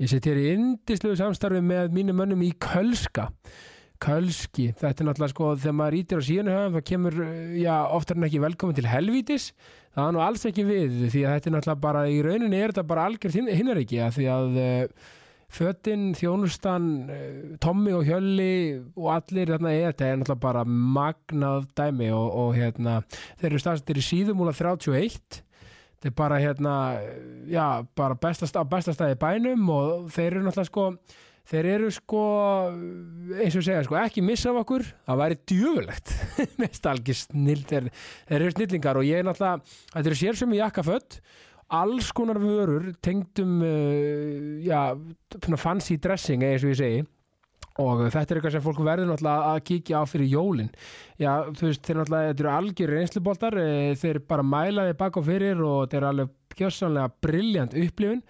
[0.00, 3.28] Ég sitt hér í indisluðu samstarfi með mínum mönnum í Kölska.
[4.02, 7.18] Kölski, þetta er náttúrulega sko, þegar maður ítir á síðan höfum, það kemur,
[7.60, 9.50] já, oftar en ekki velkomin til helvítis.
[9.92, 12.72] Það er nú alls ekki við, því að þetta er náttúrulega bara, í rauninni er
[12.72, 15.12] þetta bara algjörð hinnar ekki, að því að uh,
[15.52, 18.56] fötin, þjónustan, uh, Tommi og Hjölli
[18.96, 20.66] og allir þarna er þetta er náttúrulega bara
[20.98, 22.98] magnað dæmi og, og hérna,
[23.36, 25.44] þeir eru staðstir í síðumúla 31
[26.02, 26.76] þetta er bara hérna
[27.46, 30.86] já, bara bestast, á bestastæði bænum og þeir eru náttúrulega sko
[31.52, 32.24] þeir eru sko
[33.38, 34.84] eins og segja sko, ekki missa af okkur.
[35.06, 36.12] Það væri djöfulegt
[36.62, 37.88] mest algjör snill þeir,
[38.26, 41.18] þeir eru snillingar og ég er náttúrulega, þetta eru sér sem í jakkafött
[41.72, 44.92] alls konar vörur tengdum uh, já,
[45.56, 47.02] fancy dressing eins og ég segi
[47.80, 50.72] og þetta er eitthvað sem fólk verður náttúrulega að kíkja á fyrir jólin.
[51.20, 55.28] Já, þú veist, þeir náttúrulega, þetta eru algjör reynsluboltar, eh, þeir bara mælaði bak og
[55.28, 58.26] fyrir og þetta er alveg kjössanlega brilljant upplifun.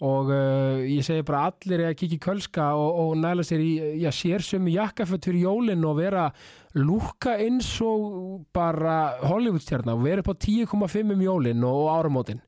[0.00, 3.72] Og uh, ég segi bara allir að kíkja í kölska og, og næla sér í
[4.00, 6.30] já, sér sömu jakkafött fyrir jólin og vera
[6.72, 12.40] lúka eins og bara Hollywoodstjarnar og vera upp á 10,5 um jólin og, og áramótin.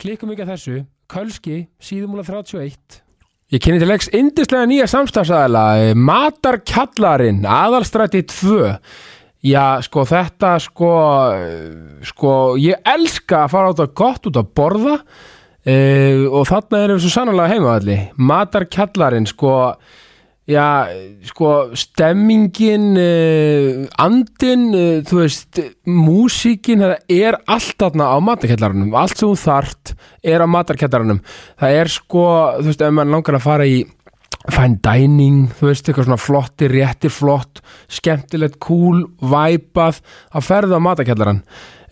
[0.00, 0.78] Klikkum ekki að þessu,
[1.12, 3.03] kölski síðumúla 31
[3.52, 8.70] Ég kynni til leiks indislega nýja samstagsæðala Matarkjallarinn aðalstræti 2
[9.44, 10.90] Já, sko þetta sko
[12.08, 16.96] sko ég elska að fara át að gott út að borða uh, og þarna erum
[16.96, 17.98] við svo sannlega heimaðalli
[18.32, 19.52] Matarkjallarinn sko
[20.50, 20.86] já,
[21.24, 28.94] sko stemmingin uh, andin uh, þú veist, músíkin það er allt þarna á matarkjallarunum.
[28.98, 29.94] Allt sem þú þart
[30.34, 31.22] er á matarkjallarunum.
[31.60, 32.26] Það er sko,
[32.60, 33.84] þú veist, ef maður langar að fara í
[34.52, 40.02] fine dining, þú veist, eitthvað svona flotti, réttir flott, skemmtilegt, cool, væpað.
[40.34, 41.40] Að ferða á matakjallaran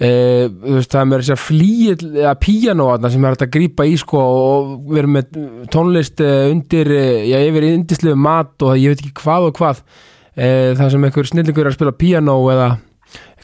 [0.02, 3.52] uh, þú veist, það er með þess að flýið eða píjanóatna sem er hægt að
[3.56, 8.66] grípa í sko og við erum með tónlist uh, undir, uh, já, yfir indisliðu mat
[8.66, 9.84] og ég veit ekki hvað og hvað.
[10.32, 12.72] Uh, það sem einhver snillingur er að spila píjanó eða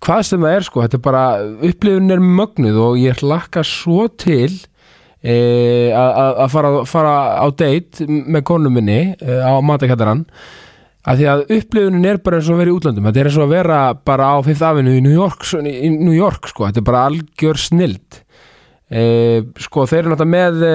[0.05, 1.25] hvað sem það er sko, þetta er bara
[1.69, 4.53] upplifun er mögnuð og ég hlakka svo til
[5.23, 10.25] e, að fara, fara á date með konu minni e, á matakættaran
[11.09, 13.39] að því að upplifunin er bara eins og að vera í útlandum þetta er eins
[13.39, 16.67] og að vera bara á Fifth Avenue í New York, í New York sko.
[16.69, 18.21] þetta er bara algjör snild.
[18.89, 19.01] E,
[19.61, 20.75] sko þeir eru náttúrulega með e,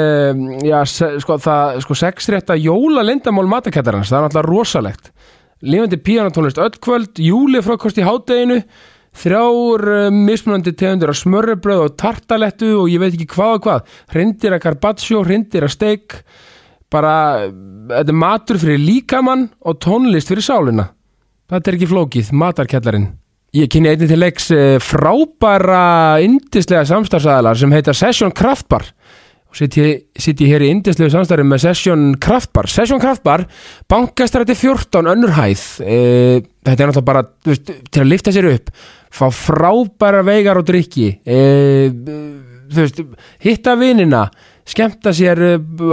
[0.69, 5.13] já, se, sko það sko sexrétta jóla lindamál matakættarans það er náttúrulega rosalegt.
[5.63, 8.59] Lifandi píanatónlist öll kvöld, júli frákost í hádeginu
[9.17, 13.95] þrjár uh, mismunandi tegundir af smörrebröð og tartalettu og ég veit ekki hvað og hvað.
[14.13, 16.19] Hrindir að carpaccio, hrindir að steik
[16.93, 17.15] bara,
[17.89, 20.91] þetta er matur fyrir líkamann og tónlist fyrir sálina.
[21.49, 23.11] Þetta er ekki flókið, matarkjallarinn.
[23.53, 28.87] Ég kynni einnig til leiks uh, frábæra indislega samstarfsæðalar sem heita Session Kraftbar
[29.53, 33.45] og sitt ég, ég hér í indislegu samstarfi með Session Kraftbar Session Kraftbar,
[33.91, 35.65] bankastræti 14 önnur hæð.
[35.85, 35.99] E,
[36.65, 38.73] þetta er náttúrulega bara veist, til að lifta sér upp
[39.13, 41.39] fá frábæra veigar og drikki e,
[42.73, 43.03] veist,
[43.43, 44.25] hitta vinina
[44.65, 45.41] skemmta sér,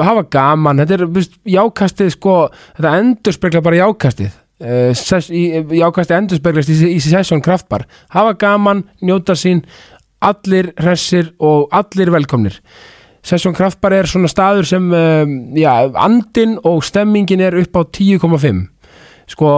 [0.06, 2.36] hafa gaman þetta er veist, jákastið sko,
[2.78, 4.76] þetta endur spekla bara jákastið e,
[5.80, 7.86] jákastið endur speklast í, í Session Kraftbar.
[8.14, 9.64] Hafa gaman, njóta sín
[10.20, 12.60] allir hressir og allir velkomnir.
[13.24, 18.68] Session Kraftbar er svona staður sem um, já, andin og stemmingin er upp á 10,5
[19.30, 19.50] sko,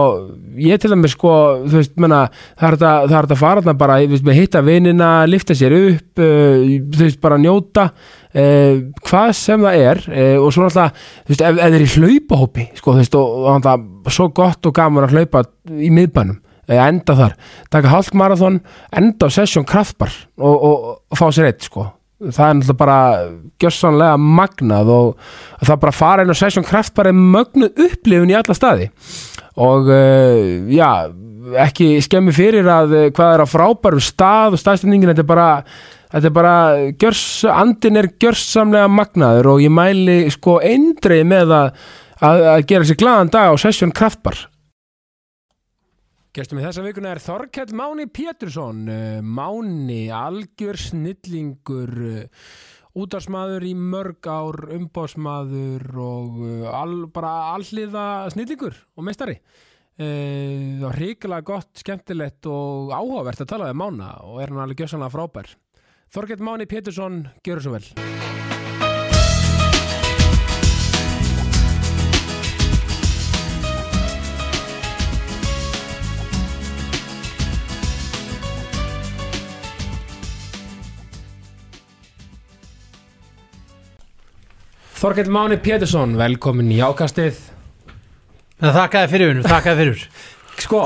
[0.61, 1.31] ég til dæmis sko,
[1.65, 2.25] þú veist, menna,
[2.59, 7.01] það er þetta faraðna bara, þú veist, með hitta vinina lifta sér upp, uh, þú
[7.01, 11.59] veist, bara njóta uh, hvað sem það er uh, og svo náttúrulega þú veist, ef
[11.59, 15.45] það er í hlaupahópi sko, þú veist, og, náttúrulega svo gott og gaman að hlaupa
[15.73, 16.39] í miðbænum
[16.73, 17.33] enda þar,
[17.73, 18.61] taka halkmarathon
[18.95, 21.89] enda á Session Kraftbar og, og, og fá sér eitt, sko
[22.31, 22.99] það er náttúrulega bara
[23.61, 25.25] gjössanlega magnað og
[25.63, 28.87] það bara fara inn á Session Kraft bara mögnuð upplifun í alla staði.
[29.63, 30.89] Og uh, já,
[31.65, 35.49] ekki skemmi fyrir að uh, hvað er á frábærum stað og staðstendingin, þetta er bara
[36.13, 36.55] þetta er bara,
[37.01, 41.85] gjörs, andin er gjörsamlega magnaður og ég mæli sko eindreið með að,
[42.21, 44.45] að, að gera sér glaðan dag á Session Kraftbar
[46.33, 48.87] Gestum í þessa vikuna er Þorkell Máni Pétursson,
[49.21, 51.91] Máni, algjör snillingur,
[52.97, 56.41] útarsmaður í mörg ár, umbásmaður og
[56.73, 59.37] all, bara alliða snillingur og meistari.
[59.93, 64.81] Það var hrigilega gott, skemmtilegt og áhugavert að tala um Mána og er hann alveg
[64.81, 65.53] gjössanlega frábær.
[66.17, 67.85] Þorkell Máni Pétursson, gjör svo vel.
[85.03, 87.35] Þorkell Máni Pétursson, velkomin í ákastið.
[88.63, 90.05] Þakkaði fyrir unum, þakkaði fyrir.
[90.63, 90.83] Sko,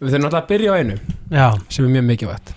[0.00, 0.96] við þurfum náttúrulega að byrja á einu
[1.30, 2.50] Já, sem er mjög mikilvægt.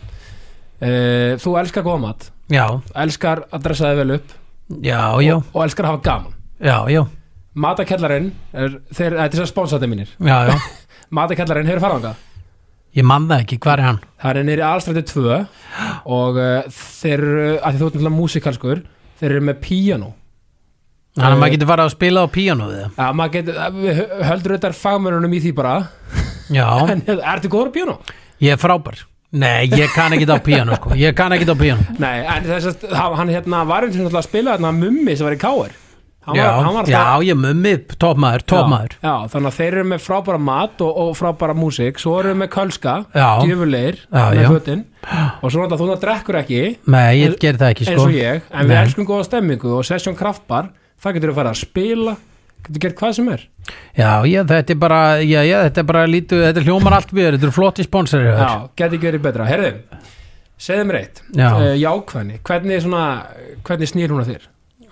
[0.81, 2.27] Uh, Þú elskar góða mat.
[2.49, 2.65] Já,
[3.05, 4.35] elskar að dressa þig vel upp.
[4.73, 6.35] Já, já, og, og elskar að hafa gaman.
[6.65, 7.03] Já, já,
[7.67, 10.17] Matakellarinn, er, þeir, þetta er að spónsætti mínir.
[10.17, 10.59] Já, já.
[11.21, 12.17] Matakellarinn hefur faranga
[12.97, 14.05] Ég man það ekki, hvað er hann?
[14.17, 15.41] Það er nýri allstrætti 2
[16.17, 18.87] og uh, þeir eru, að því þú ert náttúrulega músikalskur
[19.21, 20.15] þeir eru með píano
[21.17, 22.97] Þannig að Eh, maður getur farið að spila á píano við það.
[22.97, 25.75] Já, maður getur, við höldur þetta fagmörunum í því bara.
[26.53, 27.97] Já, En ertu góður á píano?
[28.37, 29.01] ég er frábær.
[29.37, 30.93] Nei, ég kann ekki á píano sko.
[30.95, 34.29] Ég kann ekki á píano Nei, en þess að hann hérna var og náttúrulega að
[34.29, 35.41] spila þarna mummi sem var í
[36.27, 40.01] hann Já, var, já, ég mummi, toppmaður, toppmaður já, já, þannig að þeir eru með
[40.03, 42.01] frábæra mat og, og frábæra músík.
[42.03, 44.49] Svo eru með kölska, djöfulegir með já.
[44.51, 44.81] fötin.
[45.39, 46.61] Og svo náttúrulega þú náttúrulega drekkur ekki.
[46.91, 48.09] Nei, ég ger það ekki sko.
[48.11, 50.67] ég, en við elskum góða stemmingu og sesjón kraftbar,
[51.03, 52.17] það getur að fara að spila.
[52.67, 53.47] Getur gert hvað sem er.
[53.95, 57.11] Já, já, þetta er bara, já, já, þetta er bara lítið, þetta er hljómar allt
[57.13, 59.73] við, þetta eru flotti sponsorir já, getur verið betra, herðu
[60.57, 62.39] segðu mér eitt, uh, jákvæðni.
[62.45, 63.05] Hvernig, svona,
[63.67, 64.45] hvernig snýr hún að þér?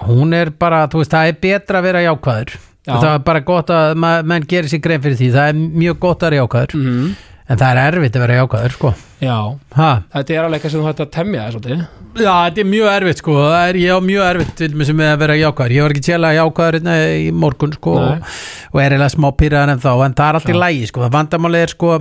[0.05, 2.57] Hún er bara, þú veist, það er betra að vera jákvæður.
[2.85, 2.91] Já.
[2.93, 3.95] Það er bara gott að
[4.29, 5.29] menn gerir sér grein fyrir því.
[5.33, 6.75] Það er mjög gott að vera jákvæður.
[6.77, 7.15] Mm.
[7.45, 8.91] En það er erfitt að vera jákvæður, sko.
[9.21, 9.35] Já,
[9.77, 9.89] ha.
[10.15, 11.83] þetta er alveg eitthvað sem þú hætti að temja það svolítið.
[12.15, 13.35] Já, þetta er mjög erfitt, sko.
[13.43, 15.75] Það er, Ég á mjög erfitt sem að vera jákvæður.
[15.75, 18.07] Ég var ekki tjela jákvæður hérna í morgun, sko Nei.
[18.07, 18.33] og,
[18.73, 19.91] og er eiginlega smá pyrraðar en þá.
[20.07, 20.61] En það er allt í Já.
[20.63, 21.05] lægi, sko.
[21.05, 21.95] Það vandamáli er, sko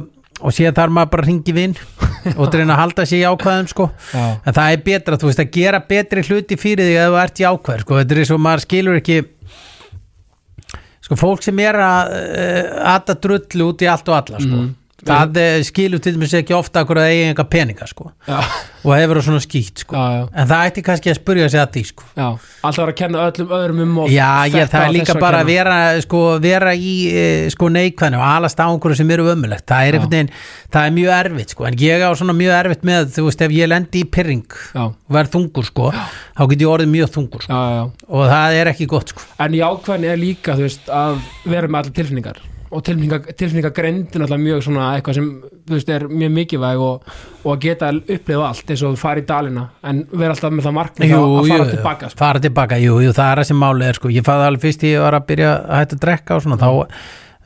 [0.44, 1.74] Og síðan þarf maður bara að ringi vinn
[2.40, 3.86] og reyna að halda sér jákvæðum, sko.
[4.10, 7.20] Já, En það er betra, þú veist, að gera betri hluti fyrir því að þú
[7.22, 9.18] ert jákvæður, sko, þetta er eins og maður skilur ekki
[11.04, 14.58] sko, fólk sem er að uh, aða drullu út í allt og alla, sko.
[14.58, 14.72] Mhm.
[15.08, 18.10] Það uh, skilur til dæmis ekki ofta okkur að eiga enga peninga, sko.
[18.28, 18.38] Já,
[18.84, 19.96] og hefur það svona skýtt, sko.
[19.98, 22.08] Já, já, en það ætti kannski að spurja sig að því, sko.
[22.64, 26.22] Alltaf að kenna öllum öðrum um Já, ég, það er líka bara að vera, sko,
[26.42, 30.30] vera í eh, sko, neikvæðinu og alast á einhverju sem eru ömulegt það er, veginn,
[30.74, 31.66] það er mjög erfitt sko.
[31.68, 34.96] en ég á svona mjög erfitt með þú veist, ef ég lendi í pyrring og
[35.16, 37.60] verð þungur sko, þá get ég orðið mjög þungur sko.
[37.60, 38.08] já, já.
[38.14, 39.28] Og það er ekki gott sko.
[39.44, 42.42] En jákvæðin er líka, þú veist, að vera með allar tilfinningar
[42.74, 45.30] og tilfinninga, tilfinningagrindin alltaf mjög svona eitthvað sem,
[45.70, 47.10] veist, er mjög mikilvæg og,
[47.44, 50.68] og að geta upplifa allt eins og þú fari í dalina en vera alltaf með
[50.68, 52.20] það markmið jú, að fara jú, tilbaka sko.
[52.24, 54.14] fara tilbaka, jú, jú, það er það sem máli er sko.
[54.14, 56.90] ég fæði alveg fyrst ég var að byrja að hætta að drekka og svona, þá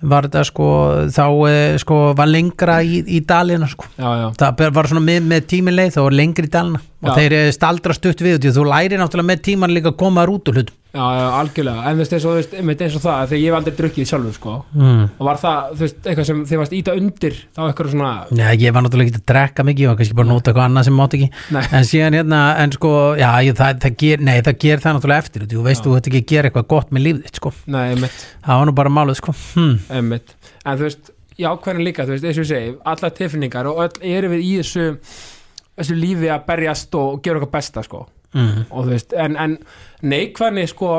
[0.09, 0.67] var þetta sko,
[1.11, 5.25] þá eh, sko var lengra í, í dalina sko Já, já, það var svona með,
[5.33, 7.15] með tíminleið þá var lengri í dalina og Já.
[7.19, 10.23] þeir eh, staldra stutt við því að þú læri náttúrulega með tíman líka að koma
[10.23, 13.03] þar út úr hlutum já, já, algjörlega en þú veist, eins og, veist, eins og
[13.05, 15.03] það þegar ég hef aldrei drukkið sjálfur, sko mm.
[15.15, 18.49] og var það, þú veist, eitthvað sem þið varst íta undir þá eitthvað svona, Já,
[18.53, 21.17] ég var náttúrulega ekki að drekka mikið, var kannski bara nota eitthvað annað sem mátt
[21.19, 21.65] ekki Nei.
[21.79, 22.91] en síðan hérna, en sko,
[23.21, 25.87] já, ég, það, það ger, nei, það ger það náttúrulega eftir þú veist, Já.
[25.87, 28.19] þú ætti ekki að gera eitthvað gott með lífið sko, nei, einmitt
[28.49, 29.75] það var nú bara málið, sko hm.
[29.99, 30.29] Einmitt.
[30.65, 31.05] En þú veist,
[31.39, 32.49] jákvæðin líka, þú veist, eins og
[38.03, 38.61] ég mm.
[38.71, 39.57] Og þú veist, en, en
[40.15, 40.93] neikvæðni, sko,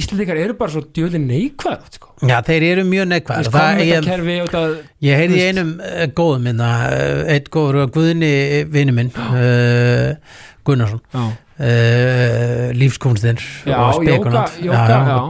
[0.00, 2.12] Íslandikar eru bara svo djöðli neikvæð, sko.
[2.22, 6.44] Já, þeir eru mjög og það, ég, kerfi út að, ég heyrði einum uh, góðum
[6.46, 8.30] minna, uh, eitt góður og Guðni
[8.70, 10.36] vinnu minn uh,
[10.68, 11.02] Gunnarsson.
[11.60, 14.54] Uh, lífskunstinn Já, og spekulant.
[14.64, 15.26] jóga-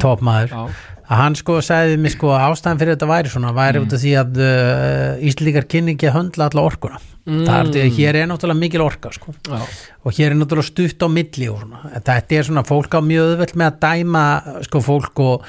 [1.11, 3.87] að hann sko sagði við mig sko ástæðan fyrir þetta væri svona væri Mm.
[3.89, 7.43] út af því að uh, Íslíkar kynni ekki að höndla alla orkuna Mm.
[7.45, 11.09] það er hér er náttúrulega mikil orka sko já, og hér er náttúrulega stutt á
[11.13, 14.25] milli og svona þetta er svona fólk á mjög öðvöld með að dæma
[14.65, 15.45] sko fólk og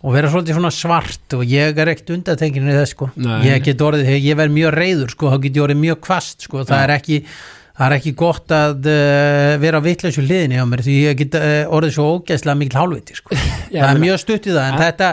[0.00, 3.42] og vera svolítið svona svart og ég er ekkert undatenginu þess sko Nei.
[3.50, 6.62] ég get orðið, ég verð mjög reyður sko þá get ég orðið mjög kvast sko
[6.64, 6.84] það Já.
[6.86, 7.18] er ekki
[7.80, 11.36] það er ekki gott að uh, vera á vitleysu hliðinni á mér því ég get
[11.40, 13.38] uh, orðið svo ógeðslega mikil hálfviti sko
[13.72, 14.82] það er mjög stutt í það en Ja.
[14.90, 15.12] þetta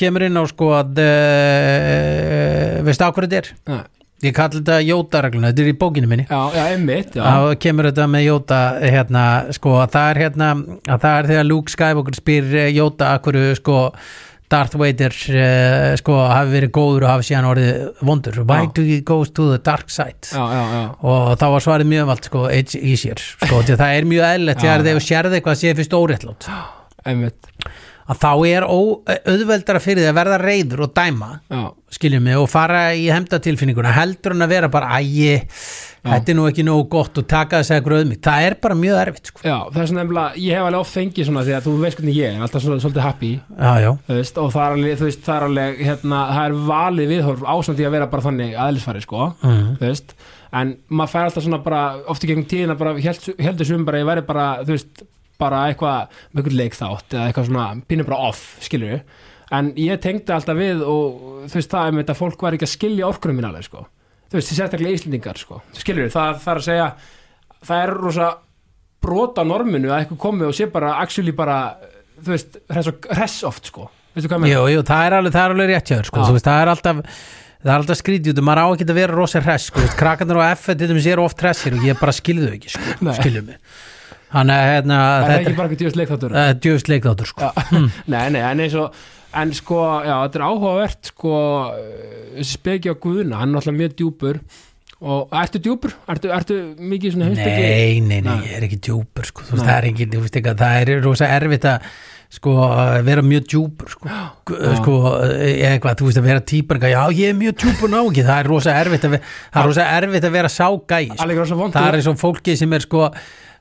[0.00, 3.52] kemur inn á sko að uh, veistu á hverju þetta er?
[3.76, 3.84] já,
[4.24, 8.06] Ég kalli þetta jótaregluna, þetta er í bókinu minni já, já, einmitt, þá kemur þetta
[8.08, 10.48] með Jóta hérna, sko, að það er hérna
[10.88, 13.76] að það er þegar Luke Skywalker spyr eh, Jóta akkur, sko
[14.52, 18.38] Darth Vader, uh, sko, hafi verið góður og hafi síðan orðið vondur.
[18.46, 18.72] Why Já.
[18.76, 20.28] do you go to the dark side?
[20.30, 24.28] já, já, og þá var svarið mjög vald, sko, it's easier sko, það er mjög
[24.30, 26.48] eðlilegt Já, þegar þú sérði eitthvað að sé fyrst óréttlátt.
[27.06, 27.50] Einmitt,
[28.06, 31.62] að þá er auðveldara fyrir því að verða reyður og dæma já,
[31.96, 35.40] skiljum mig og fara í hefndatilfinninguna heldur en að vera bara ægi
[36.06, 39.00] þetta er nú ekki nógu gott og taka þess að gröðmig það er bara mjög
[39.00, 39.42] erfitt sko.
[39.42, 42.00] já, það er svona nefnilega, ég hef alveg oft fengið svona því að þú veist
[42.00, 43.32] hvernig ég er, alltaf svona, svolítið happy.
[43.56, 47.12] Já, veist, og það er alveg, þú veist, það er alveg hérna, það er valið
[47.14, 49.66] viðhorf ásamt í að vera bara þannig aðlisfari, sko, mm.
[49.80, 50.16] þú veist.
[50.56, 51.82] En maður fær alltaf svona bara,
[52.12, 55.06] oft í gegnum tíðina bara, held, heldur sum bara, ég væri bara, þú veist
[55.40, 59.02] bara eitthvað með eitthvað leikþátt eða eitthvað svona pínum bara off, skilur við
[59.56, 63.06] en ég tengdi alltaf við og þú veist það þetta fólk var ekki að skilja
[63.10, 63.84] orkunum mín alveg sko,
[64.30, 66.88] þú veist, sérstaklega Íslendingar sko, skilur við, það, er að segja
[67.66, 68.32] það er rosa
[69.06, 71.60] brota norminu að eitthvað komi og sé bara actually bara,
[72.18, 75.56] þú veist, hress, oft sko, veistu hvað með Jú, jú, það er alveg, það er
[75.56, 76.22] alveg rétt hjá þér sko.
[76.22, 76.26] Já.
[76.26, 77.02] Þú veist, það er alltaf
[77.66, 79.84] það er alltaf skrítið út, maður á ekki að vera rosa hress sko.
[79.98, 82.96] krakkarnir á F til dæmis eru oft hressir og ég bara skilðu þau ekki, sko.
[83.06, 83.14] Nei.
[83.20, 83.78] skilju mig
[84.36, 87.50] þannig að hérna, það er þetta ekki bara ekki djúst leikþáttur er djöfust leikþáttur sko.
[88.12, 89.04] Nei, nei, en eins og
[89.36, 91.34] en sko, já, þetta er áhugavert sko,
[91.76, 94.40] eh, á Guðuna hann er alltaf mjög djúpur
[95.06, 95.92] og ertu djúpur?
[96.08, 97.64] Ertu, ertu mikið svona heimspeki?
[97.66, 99.44] Nei, nei, nei, ég er ekki djúpur sko.
[99.44, 101.90] Þú veist, það er ekki, þú veist ekki að það er rosa erfitt að
[102.32, 102.54] sko,
[103.06, 104.20] vera mjög djúpur sko, Já.
[104.80, 108.26] sko eh, eitthvað, þú veist að vera típar já, ég er mjög djúpur ná ekki,
[108.26, 111.70] það er rosa erfitt að vera, er rosa erfitt að vera sá gæi sko.
[111.72, 113.10] Það er eins og fólki sem er sko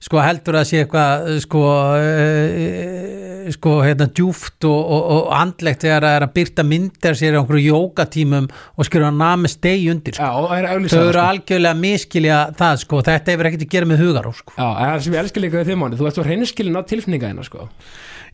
[0.06, 6.06] sko heldur að sé eitthvað sko uh, sko hérna djúft og, og, og andlegt þegar
[6.06, 10.18] það er að byrta myndir sér á einhverju jókatímum og skilur að nami stegi undir
[10.18, 10.26] sko.
[10.26, 11.26] Já, er þau eru sko.
[11.26, 14.58] algjörlega miskilja það sko, þetta hefur ekkert að gera með hugar sko.
[14.58, 17.32] Já, það sem ég elskar líka við þeim mánu þú ert svo hreinskilin á tilfinninga
[17.32, 17.70] þeina sko.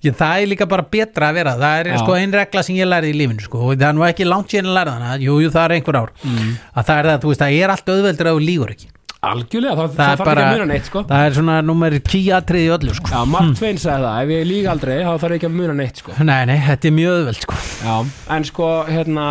[0.06, 2.00] Ég, það er líka bara betra að vera það er Já.
[2.04, 4.54] sko einn regla sem ég lærði í lífinu sko, og það er nú ekki langt
[4.54, 6.50] síðan að læra hana jú, jú, það er einhver ár mm.
[6.74, 8.92] að það er það, þú veist, það er allt auðveldur að þú lígur ekki
[9.22, 11.02] Algjörlega, það, Það það, þarf ekki að muna neitt sko.
[11.12, 13.10] það er svona nummer kíatrið í öllu sko.
[13.12, 16.02] Já, Mark Twain sagði það, ef ég lík aldrei þá þarf ekki að muna neitt
[16.02, 16.16] sko.
[16.26, 17.60] nei, nei, þetta er mjög auðveld sko.
[17.86, 17.94] Já,
[18.34, 19.28] en sko, hérna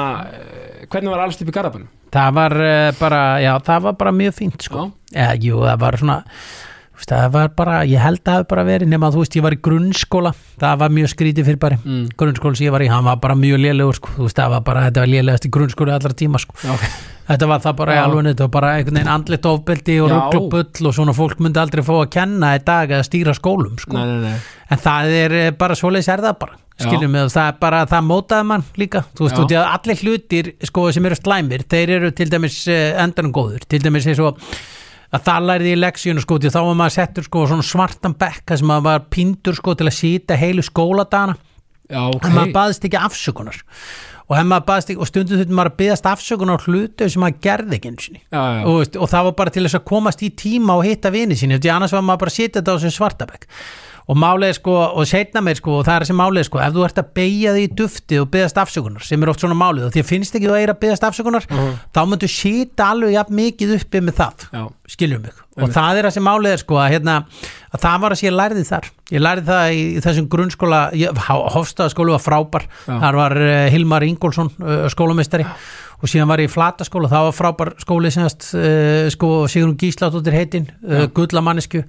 [0.94, 1.88] hvernig var allst upp í Garabun?
[2.14, 4.88] það var uh, bara, já, það var bara mjög fínt sko.
[5.10, 6.18] eða, jú, það var svona
[7.00, 9.36] veist, það var bara, ég held að það hafi bara verið nema að þú veist,
[9.40, 12.02] ég var í grunnskóla það var mjög skrítið fyrir bara Mm.
[12.20, 14.08] grunnskóla sem ég var í, hann var bara mjög lélegur sko.
[14.18, 16.54] þú veist, það var bara, þetta var lélegast í grunnskóla allra tíma sko.
[16.62, 16.86] Já, ok.
[17.30, 18.04] þetta var það bara í Já.
[18.04, 21.38] alveg, þetta var bara einhvern veginn andlit ofbeldi og rugl og bull og svona fólk
[21.40, 23.94] myndi aldrei fá að kenna í dag eða stýra skólum sko.
[23.96, 24.40] Nei, nei, nei.
[24.70, 28.04] en það er eh, bara svoleiðis er það bara skiljum við, það er bara, það
[28.08, 31.90] mótaði mann líka, þú veist, út í að allir hlutir sko, sem eru slæmir, þeir
[31.98, 34.38] eru til dæmis uh, endanum góður, til dæmis eins og
[35.10, 38.58] að það lærði í leksíunu sko, því þá var maður settur sko svona svartan bekka
[38.58, 41.36] sem maður var pindur sko til að sýta heilu skóladana
[41.90, 42.22] Já, ok.
[42.22, 43.60] en maður baðist ekki afsökunar.
[44.30, 48.42] Og, ekki, og stundum þurftum maður að byggast afsökunar hlutu sem maður gerði ekki já.
[48.62, 51.58] og, og það var bara til þess að komast í tíma og hitta vini síni,
[51.58, 53.48] því annars var maður bara að sitja þetta á sem svartabæk
[54.10, 56.84] og málið sko, og setna meir sko, og það er þessi málið sko, ef þú
[56.88, 59.92] ert að beigja því í dufti og byggast afsökunar, sem er oft svona málið og
[59.94, 61.76] því finnst ekki þú að er að byggast afsökunar Mhm.
[61.94, 64.64] þá myndu sita alveg jafn mikið uppi með það, Já.
[64.96, 65.76] skiljum mig og Einmitt.
[65.76, 67.14] það er þessi málið er sko að, hérna,
[67.74, 70.80] að það var að sé ég lærði þar ég lærði það í, í þessum grunnskóla
[71.54, 72.98] Hofstaðaskólu var frábær Já.
[73.02, 75.46] þar var uh, Hilmar Ingólfsson uh, skólamestari
[76.00, 80.36] og síðan var ég í flataskóla það var frábær skóli semast uh, sko, Sigrun Gísláttúttir
[80.36, 81.84] heitin uh, gullamannisku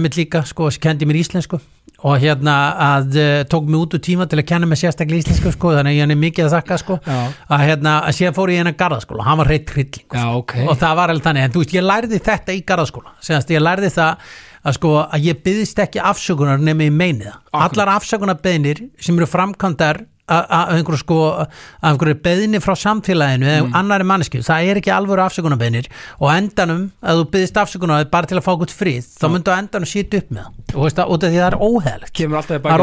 [0.00, 1.58] mitt líka sko, sem kendi mér íslensku.
[2.04, 3.18] Og hérna að
[3.52, 6.08] tók mig út úr tíma til að kenna mig sérstaklega íslensku sko, þannig að ég
[6.14, 7.18] er mikið að þakka sko, Já.
[7.52, 10.56] að hérna að síðan fór ég í hennar garðaskóla, hann var reitt hrylling Já, ok.
[10.64, 13.64] og það var alveg þannig, en þú veist, ég lærði þetta í garðaskóla, semast ég
[13.64, 14.34] lærði það
[14.64, 19.28] að sko, að ég byggðist ekki afsökunar nema ég meini það, allar afsökunarbeðnir sem eru
[19.28, 21.48] framkvæmdar að að einhverju sko að
[21.90, 23.74] einhverju beðni frá samfélaginu eða Mm.
[23.76, 25.86] annari manneski, það er ekki alvöru afsökunarbeðnir
[26.20, 29.60] og endanum, að þú byggðist afsökunar bara til að fá gott frið, þá myndu á
[29.60, 32.24] endanum sýta upp með það, og það, af því það er í
[32.64, 32.80] það er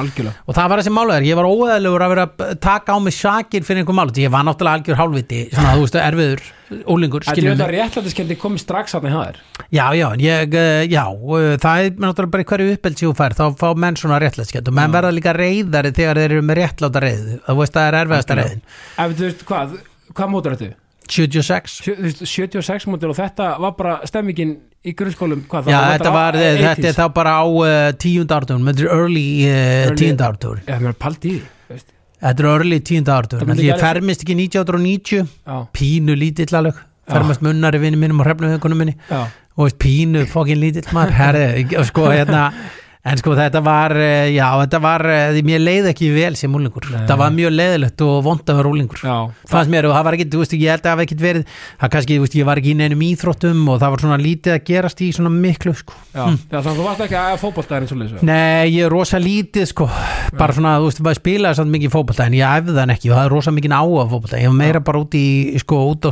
[0.00, 0.34] Algjörlega.
[0.48, 3.62] og það var þessi málegar, ég var óeðalegur að vera að taka á mig sakir
[3.62, 4.08] fyrir einhver mál.
[4.14, 6.40] Ég var náttúrulega algjör hálfviti, svona þú veist erfiður
[6.88, 9.40] ólingur, Þetta er þetta réttlætiskendi komið strax hann í haður.
[9.70, 13.44] já, já, ég, eh, já eh, það er náttúrulega bara hverju uppeld þú fær þá
[13.60, 17.26] fá menn svona réttlætskend og menn verða líka reyðari þegar þeir eru með réttláta reyð
[17.46, 18.62] það veist það er erfiðasta reyðin
[19.04, 19.76] Ef þú veist hvað,
[20.14, 20.74] hvað mótur þetta?
[21.04, 24.54] 76 Sjö- þú veist, 76 mótil og þetta var bara stemmingin
[24.84, 26.62] í grunnskólum hvað, Já, það þetta var, 80s.
[26.64, 27.44] þetta er þá bara á
[28.00, 31.34] tíund ártun, þetta er early, Early- tíund ártun Já, mér er því,
[31.68, 31.92] veist.
[32.24, 36.78] Þetta er early tíund ártun, Það myndi ég fermist ekki 1990 Já, pínu lítill alveg.
[37.10, 38.94] Fermast munnari vinni mínum og hrefnum vinkunum minni.
[39.10, 39.26] Já,
[39.60, 41.12] og pínu fokkin lítill maður.
[41.18, 42.46] Herri, sko hérna
[43.04, 46.86] en sko þetta var, eh, já þetta var eh, mér leið ekki vel sem úlingur
[46.88, 47.02] Nei.
[47.08, 49.16] það var mjög leiðilegt og vond að vera úlingur já.
[49.50, 51.44] fannst mér og það var ekki, þú veist, ég held að það hafi ekkit verið
[51.82, 54.52] það kannski, þú veist, ég var ekki í neinum íþróttum og það var svona lítið
[54.54, 55.98] að gerast í svona miklu sko.
[56.14, 58.24] Já, já þannig að þú varst ekki að fótboltaðin svo leysa.
[58.24, 59.90] Nei, ég er rosa lítið sko
[60.38, 63.18] bara svona, þú veist, maður spilaði samt mikið fótbolta en ég æfði þann ekki og
[63.18, 65.26] það er rosa mikið áhuga fótbolta ég var meira bara út í,
[65.60, 66.08] sko, út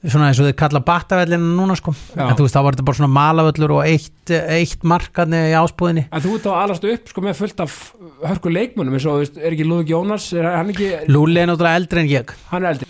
[0.00, 2.84] á svona eins og þið kalla battavellina núna sko en þú veist þá var þetta
[2.88, 7.12] bara svona malavöllur og eitt, eitt markarni í áspúðinni En þú ert þá alast upp
[7.12, 7.76] sko með fullt af
[8.24, 12.02] hörku leikmunum eins og, er ekki Lúðvík Jónas, er hann ekki, Lúli er náttúrulega eldri
[12.02, 12.88] en ég hann er eldri.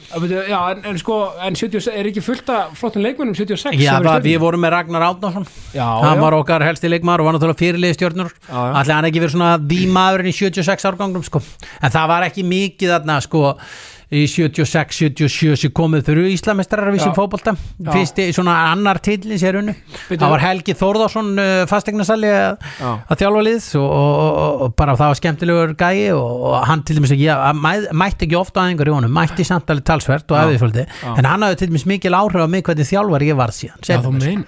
[0.51, 3.79] Já, en, en sko, en 76, er ekki fullt af flottum leikmunum 76?
[3.83, 6.23] Já, það, við vorum með Ragnar Átnarsson hann já.
[6.23, 9.81] var okkar helsti leikmaður og var náttúrulega fyrirlið stjórnur allir hann ekki verið svona því
[9.95, 11.43] maðurinn í 76 árgangum sko.
[11.81, 13.55] en það var ekki mikið þarna sko
[14.11, 17.15] í 76, 77 sem komið fyrir Íslamestrar við sem Já.
[17.15, 17.91] fótbolta Já.
[17.95, 19.75] fyrsti svona annar tillin sér unnu
[20.09, 20.19] Bíddu.
[20.25, 22.89] það var Helgi Þórðarsson uh, fastegnasali að Já.
[23.07, 26.99] að þjálfa liðs og, og, og, og bara það var skemmtilegur gæi og, hann til
[26.99, 27.71] dæmis ekki að, mæ,
[28.03, 30.83] mætti ekki ofta aðeingar í honum, mætti samt alveg talsvert og Já.
[30.91, 31.15] Já.
[31.15, 34.01] en hann hafði til dæmis mikil áhrif á mig hvernig þjálfar ég varð síðan Já,
[34.03, 34.43] sko mein.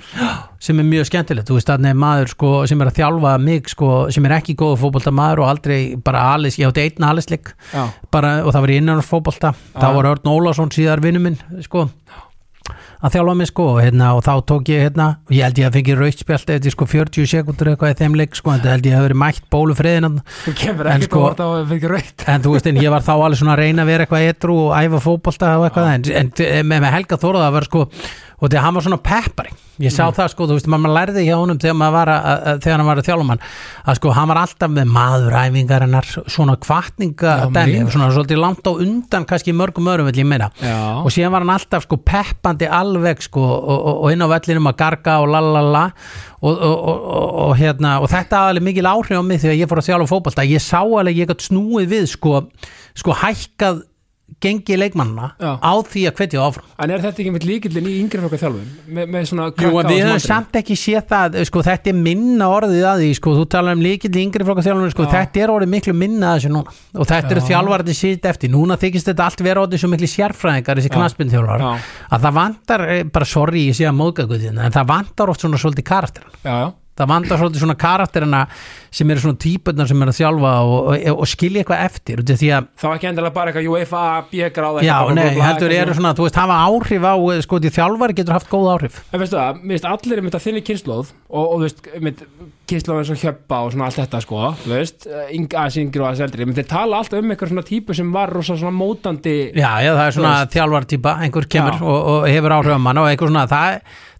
[0.62, 3.70] sem er mjög skemmtilegt þú veist þannig er maður sko, sem er að þjálfa mig
[3.70, 7.86] sko, sem er ekki góð fótboltamaður og aldrei bara alis, ég átti einn alisleik Já,
[8.14, 9.02] bara, og það var í innan
[9.52, 11.88] fótbolta þá var Örn Ólafsson síðar vinnu minn sko,
[13.02, 15.76] að þjálfa mig sko, hérna, og þá tók ég hérna, og ég held ég að
[15.78, 18.94] fengi raustspjalt eftir sko 40 sekundur eitthvað í þeim leik sko, en það held ég
[18.98, 20.06] að verið mætt bólufriðin
[20.44, 22.26] þú kemur En ekkert sko- og fyrir ekki raut.
[22.30, 24.58] en þú veist, en ég var þá alveg svona að reyna að vera eitthvað etru
[24.68, 27.84] og æfa fótbolta og eitthvað en, en, en með, Helga Þóra það var sko
[28.42, 31.34] og þegar hann var svona peppari ég sá það sko, þú veist, maður lærði hjá
[31.38, 33.44] honum þegar, maður var að, að, þegar hann var að þjálfa mann
[33.88, 37.36] að sko, hann var alltaf með maðuræfingarinnar svona kvartninga
[37.92, 41.54] svona svolítið langt á undan kannski mörgum örum vill ég meina og síðan var hann
[41.54, 45.86] alltaf sko peppandi alveg sko og, og, og inn á vellinum að garga og lalala.
[46.42, 49.68] Og, og, og, og, og hérna og þetta aðalega mikil áhrif á mig þegar ég
[49.70, 52.40] fór að þjálfa fótbolta ég sá alveg ég gætt snúið við sko,
[52.98, 53.84] sko hækkað
[54.42, 55.52] gengi leikmannna Já.
[55.62, 58.70] á því að hvetja áfram En er þetta ekki með líkillin í yngri flokkar þjálfun?
[58.86, 62.48] Me, með svona Jú, en við höfum samt ekki séð það sko, þetta er minna
[62.52, 65.54] orðið að því sko, þú talar um líkill í yngri flokka þjálfur sko, þetta er
[65.54, 67.48] orðið miklu minna að þessu núna og þetta eru Já.
[67.52, 71.62] þjálfarið sitt eftir núna þykist þetta allt vera orðið svo miklu sérfræðingar þessi knaspinn þjálfar
[71.62, 71.72] Já.
[72.12, 75.60] að það vantar, eh, bara sorry ég sé að móðgækuðina en það vantar oft svona
[75.62, 76.68] svolítið karakter Já, já.
[76.98, 78.42] Það vantar svolítið svona karakterina
[78.92, 82.88] sem eru svona típurnar sem eru að þjálfa og, og, og skilja eitthvað eftir Það
[82.88, 86.58] var ekki endilega bara eitthvað UEFA, B-gráð Já, nei, heldur eru svona, þú veist, hafa
[86.68, 87.14] áhrif á,
[87.46, 88.98] sko, því þjálfari getur haft góð áhrif.
[89.12, 91.88] En veistu það, mér veist allir er mynd að þinni kynnslóð og, og þú veist,
[92.04, 92.26] mynd
[92.72, 96.22] kynnslóð eins og hjöppa og svona allt þetta sko þú veist, aðeins yngri og aðeins
[96.26, 99.92] eldri þeir tala alltaf um eitthvað svona típu sem var rosa svona mótandi Já, já,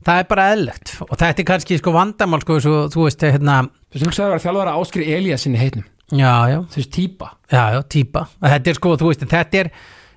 [0.07, 3.07] það er það, það bara eðlegt og þetta er kannski sko vandamál, sko, svo, þú
[3.07, 3.57] veist, hérna,
[3.89, 7.33] þú veist, hugsaði að vera þjálfara áskri Elías sinni heitnum, já, já, þú veist, típa.
[7.53, 8.25] Já, já, týpa.
[8.45, 9.73] Þetta er sko, þú veist, þetta er,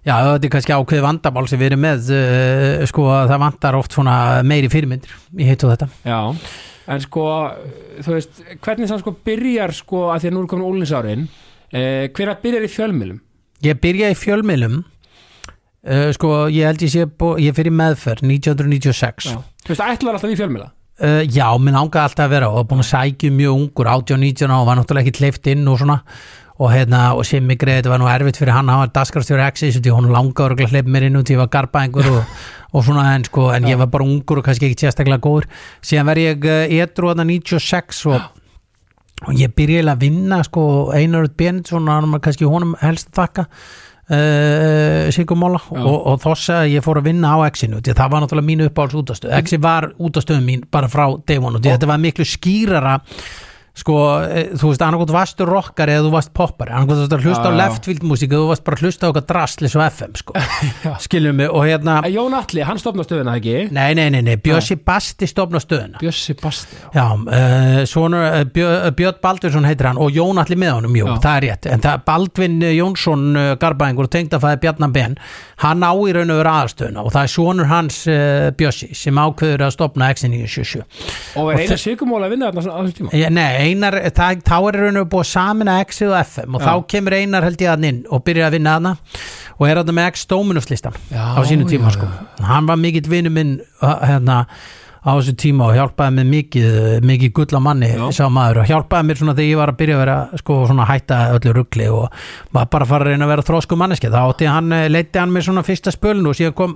[0.06, 3.80] já, þetta er kannski ákveð vandamál sem við erum með, uh, sko, að það vantar
[3.82, 4.16] oft svona
[4.48, 5.90] meiri fyrirmyndir í heitu þetta.
[6.08, 6.20] Já,
[6.94, 7.28] en sko
[8.06, 11.24] þú veist, hvernig sann sko byrjar sko að því að nú er komin ólinsárin
[11.74, 13.24] eh, hvernig byrjar í fjölmilum
[13.64, 14.82] Ég byrja í fjölmiðlum,
[15.86, 19.30] uh, sko, ég held ég sé, bó- ég fyrir meðferð 1996.
[19.34, 19.38] Já.
[19.66, 22.80] þú veist, ætlar alltaf í fjölmila Uh, já, minn langaði alltaf að vera og búin
[22.80, 25.98] að sækja um mjög ungur, 18-19 og var náttúrulega ekki hleyft inn og svona.
[26.56, 29.44] Og hérna, og sem mig greið, þetta var nú erfitt fyrir hann hann var daskarstjóri
[29.44, 32.38] Axis, því hún langaði að hleypa mér inn út, ég var garbaðingur og,
[32.72, 35.50] og svona, en sko, en ég var bara ungur og kannski ekki sérstaklega góður,
[35.84, 38.32] síðan verð ég uh, etru þarna 96 og
[39.26, 40.64] og ég byrjaði að vinna sko
[40.96, 43.50] Einarud Benetsson, hann var kannski honum helst þakka
[44.10, 48.14] uh, Sigurmóla og, og þoss að ég fór að vinna á X-inu því að það
[48.14, 51.76] var náttúrulega mínu uppáhalds útastöð X var útastöðum mín bara frá day one og að
[51.76, 52.96] þetta var miklu skýrara
[53.76, 57.50] sko, eh, þú veist, annarkot varstu rockari eða þú varst poppari, annarkot varstu að hlusta
[57.52, 60.34] á leftfield músík eða þú varst bara að hlusta á eitthvað drastlis og FM sko,
[61.06, 63.56] skiljum mig og hérna, Jón Atli, hann stofna stöðuna ekki?
[63.76, 66.00] Nei, nei, nei, nei Bjössi Basti stofna stöðuna.
[66.00, 66.88] Bjössi Basti já.
[66.96, 71.10] Já, uh, svona, uh, Bjö, Björn Baldursson heitir hann og Jón allir með honum, jú,
[71.12, 71.20] Já.
[71.26, 71.70] það er rétt.
[71.76, 75.20] En það, Baldvin Jónsson uh, Garbaðingur og tengdafæði Bjarnar Ben
[75.66, 78.00] hann á í raun og vera aðstöðuna og það er sonur hans
[78.56, 80.12] Bjössi sem ákveður að stopna
[83.66, 84.58] X977 og einu sigumóla að vinna þarna á þessum tíma Ég- Nei, Einar, það, þá
[84.68, 86.66] er raun og búið að samina X og FM og Já.
[86.68, 88.92] þá kemur Einar held ég að inn og byrjar að vinna hana
[89.60, 92.08] og er þarna með X Dominuslistan Já, á sínu tíma já, sko.
[92.44, 94.46] hann var mikill vinnu minn hérna
[95.06, 98.06] á þessu tíma og hjálpaði mér mikið mikið gulla manni Já.
[98.18, 100.88] sá maður og hjálpaði mér svona þegar ég var að byrja að vera sko svona
[100.90, 102.24] hætta öllu ruggli og
[102.58, 105.36] var bara fara að reyna að vera þrósku manneski þá átti hann, eh, leiddi hann
[105.36, 106.74] mér svona fyrsta spölun og síðan kom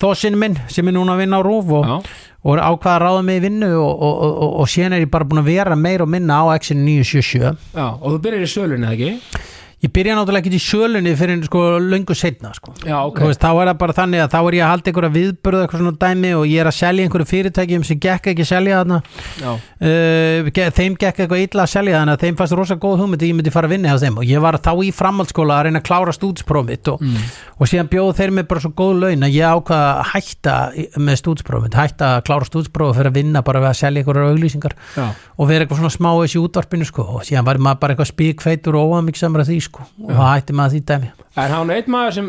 [0.00, 1.96] þósinn minn sem er núna að vinna á rúf og, Já.
[2.42, 5.12] og ákvaða að ráða mig í vinnu og, og, og, og, og síðan er ég
[5.14, 8.90] bara búin að vera meira og minna á X977 Já, og þú byrjar í sölunni
[8.90, 9.14] ekki
[9.80, 12.74] ég byrja náttúrulega ekki í sjölunni fyrir sko löngu setna sko.
[12.84, 13.22] Já, ok.
[13.22, 15.60] Þú veist, þá er það bara þannig að þá er ég að halda einhverja viðbörðu
[15.64, 18.80] eitthvað svona dæmi og ég er að selja einhverju fyrirtækjum sem gekk ekki að selja
[18.82, 18.98] þarna.
[19.80, 23.30] Uh, þeim gekk eitthvað illa að selja þannig að þeim fannst rosa góð hugmynd að
[23.30, 24.20] ég myndi fara að vinna hjá þeim.
[24.20, 27.16] Og ég var þá í framhaldsskóla að reyna að klára stúdspróf mitt og, mm.
[27.56, 30.54] og síðan bjóðu þeir mig bara svo góð laun að ég ákvaða að hætta
[31.00, 34.04] með stúdspróf mitt, hætta að klára stúdspróf og fyrir að vinna bara við að selja
[34.04, 34.76] einhverjar auglýsingar
[39.70, 41.10] og sko og og og það hætti maður því dæmi.
[41.36, 42.28] En hann er einn maður sem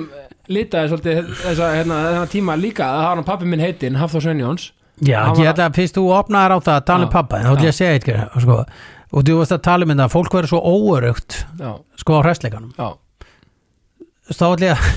[0.52, 4.72] litaði svolítið þessa, hérna, þennan tíma líka að hann pappi minn heitinn, Hafþór Sveinjóns.
[5.02, 7.54] Já, ég ætla að fyrst þú opnaðar á það að tala um pappa en þá
[7.56, 8.58] ætla ég að segja eitthvað sko,
[9.12, 11.38] og þú veist að tala um þetta að fólk verður svo óörugt
[12.04, 12.74] sko á hræsleikanum.
[12.78, 12.90] Já,
[14.30, 14.92] þá ætla ég að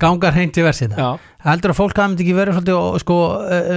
[0.00, 0.96] ganga hreint í versið.
[1.44, 3.16] Heldur að fólk hafði ekki verið svolítið sko,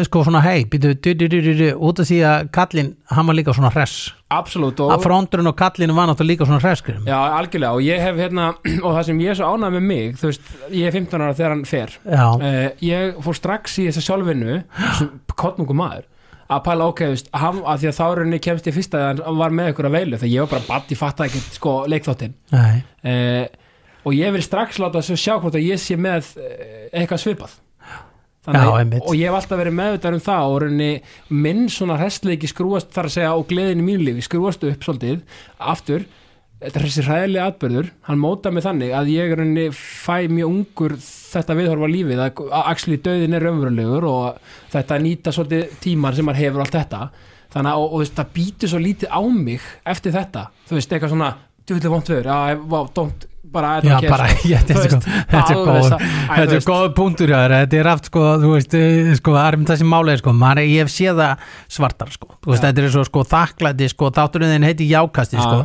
[0.07, 4.13] sko svona hei, út af því að kallinn, hann var líka svona hress.
[4.27, 8.01] Absolutt og að fronturinn og kallinn var náttúrulega líka svona hresskrið Já, algjörlega og ég
[8.03, 8.49] hef hérna
[8.85, 11.55] og það sem ég er svo ánægð með mig veist, ég er 15 ára þegar
[11.55, 11.95] hann fer.
[12.03, 14.57] Uh, ég fór strax í þessa sjálfinu
[14.99, 16.09] sem kottnungu maður
[16.47, 19.07] að pæla ok, þú veist, hann, að því að þá henni kemst ég fyrst að
[19.23, 21.77] hann var með ykkur að veilu þegar ég var bara ég fatta ekkert sko
[22.57, 23.41] uh,
[24.07, 26.51] og ég vil strax láta svo sjá hvort að ég sé með uh,
[26.95, 27.57] eitthvað svipað.
[28.47, 29.03] Já, einmitt.
[29.03, 30.91] og ég hef alltaf verið meðvitað um það og rauninni
[31.35, 35.41] minn svona hestleiki skrúast þar að segja og gleðin í mínu lífi skrúast upp svolítið
[35.59, 36.05] aftur.
[36.57, 40.95] Þetta er þessi hræðilega atbyrður hann móta mig þannig að ég rauninni fæ mjög ungur
[41.03, 46.25] þetta viðhorfa lífið að, að axli döðin er raunverulegur og þetta nýta svolítið tímar sem
[46.25, 47.01] maður hefur allt þetta.
[47.51, 51.13] Þannig að og, og, það býtur svo lítið á mig eftir þetta, þú veist, eitthvað
[51.13, 51.29] svona
[51.67, 55.59] djúvillig vont veður, já, vá, don't bara, já bara ég, þetta er sko- þetta er
[55.67, 55.99] góð þú
[56.37, 59.57] þetta er góð punktur þér þetta er aft sko, þú veist, eh, sko það er
[59.59, 61.45] um þessi málega sko, maður, ég hef séð það
[61.77, 62.67] svartar sko, veist, Já.
[62.67, 65.59] þetta er svo sko þakklæti sko, þátturinn þinn heiti jákasti sko,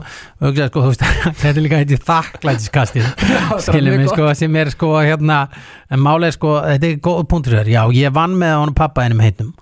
[0.46, 1.06] hugsa, sko, veist,
[1.42, 3.04] þetta er líka heiti þakklætiskasti
[3.82, 5.40] mjög við sko, sem er sko hérna,
[5.92, 9.54] en málega sko, þetta er góð punktur já, ég vann með honum pappa einum heitum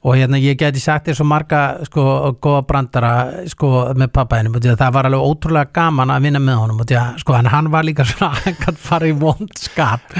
[0.00, 2.02] og hérna ég geti sagt þér svo marga sko
[2.40, 3.10] góða brandara
[3.52, 3.68] sko
[4.00, 7.50] með pappaðinum og það var alveg ótrúlega gaman að vinna með honum og sko en
[7.52, 10.16] hann var líka svona hann gæti fara í vondskap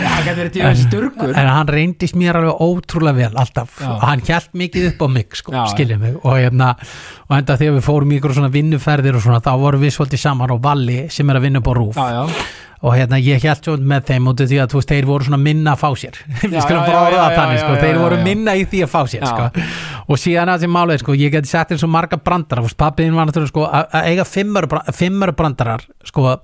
[0.82, 3.80] styrkur en hann reyndist mér alveg ótrúlega vel alltaf.
[3.80, 3.88] Já.
[3.94, 6.16] og hann hjælt mikið upp á mig sko, Já, skiljum mig.
[6.20, 6.74] Og hérna
[7.30, 10.52] og enda þegar við fórum ykkur svona vinnuferðir og svona þá vorum við svolítið saman
[10.52, 12.22] á Valli sem er að vinna upp á Rúf já,
[12.80, 15.26] og hérna ég held svo með þeim út af því að þú veist, þeir voru
[15.26, 16.16] svona minna að fá sér.
[16.40, 18.24] Við skulum bara orða þannig sko, já, þeir já, voru já.
[18.24, 19.48] minna í því að fá sér sko.
[20.06, 23.28] og síðan að því málega sko, ég geti sett þér svo marga brandara pappiðin var
[23.28, 24.24] náttúrulega sko, að eiga
[24.96, 26.36] fimmur brandarar sko,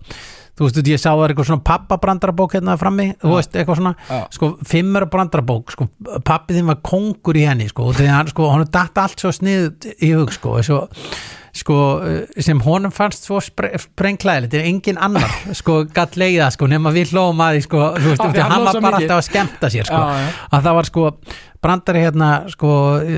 [0.57, 4.20] þú veist, ég sá það er eitthvað svona pappabrandarabók hérna frammi, þú veist, eitthvað svona?
[4.33, 5.88] Sko, fimmur brandarabók sko,
[6.25, 7.96] pappiðin var kongur í henni sko, og
[11.56, 15.26] sko, eh, sem honum fannst svo spre, sprengklæðilegt, en engin annar
[15.60, 19.00] sko, gatt leiða, sko, nema við hlóum að sko, þú veist, því hann var bara
[19.02, 20.32] alltaf að skemmta sér, sko, Já, já.
[20.58, 21.06] að það var, sko
[21.66, 22.72] brandari hérna, sko,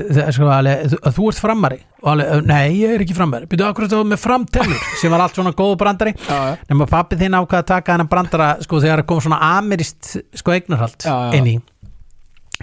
[0.09, 3.89] þe- sko alveg, þú, ert framari og alveg, nei, ég er ekki framari, byrju akkur
[3.89, 6.55] þetta með framtennur, sem var allt svona góðu brandari já, já.
[6.71, 11.05] nema pappi þinn ákvað að taka hennan brandara, sko, þegar kom svona amirist, sko, eignarhald
[11.05, 11.17] já.
[11.37, 11.59] inn í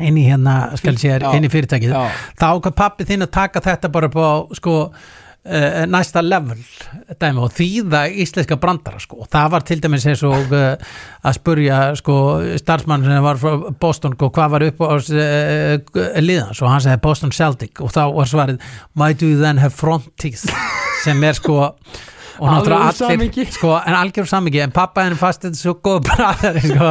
[0.04, 1.30] inn í hérna, skal sér, Já.
[1.38, 1.94] inn í fyrirtækið
[2.36, 4.74] þá ákvað pappi þinn að taka þetta bara á sko
[5.46, 6.60] uh, næsta level
[7.20, 9.22] dæmi og þýða íslenska brandara sko.
[9.24, 12.16] Og það var til dæmis eins og uh, að spurja sko
[12.60, 17.04] starfsmann sem var frá Boston og hvað var upp á uh, liðans og hann segði
[17.06, 18.60] Boston Celtic og þá var svarið
[19.16, 20.46] do you then have front teeth?
[21.04, 21.70] sem er sko
[22.38, 25.98] og náttúrulega allir sko, en algjör samingi, en pappa henni fast þetta er svo góð
[26.08, 26.88] bræðari sko,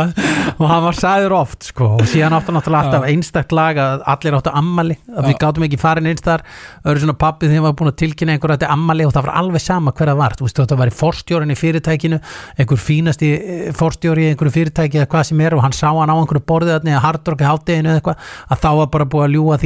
[0.56, 4.38] og hann var sæður oft sko, og síðan áttu náttúrulega alltaf einstakt lag að allir
[4.40, 6.42] áttu ammali að við gátum ekki farin eins þar.
[6.86, 9.36] Öðru svona pappi þegar var búin að tilkynna einhver að þetta ammali og það var
[9.42, 10.32] alveg sama hver það var.
[10.36, 12.18] Þú veist þetta var í forstjórin í fyrirtækinu
[12.60, 16.12] einhver fínasti eh, forstjóri í einhverju fyrirtæki eða hvað sem er og hann sá hann
[16.12, 18.18] á einhverju borðið þarna eða hardrock í hátteginu eða eitthvað
[18.50, 19.62] að að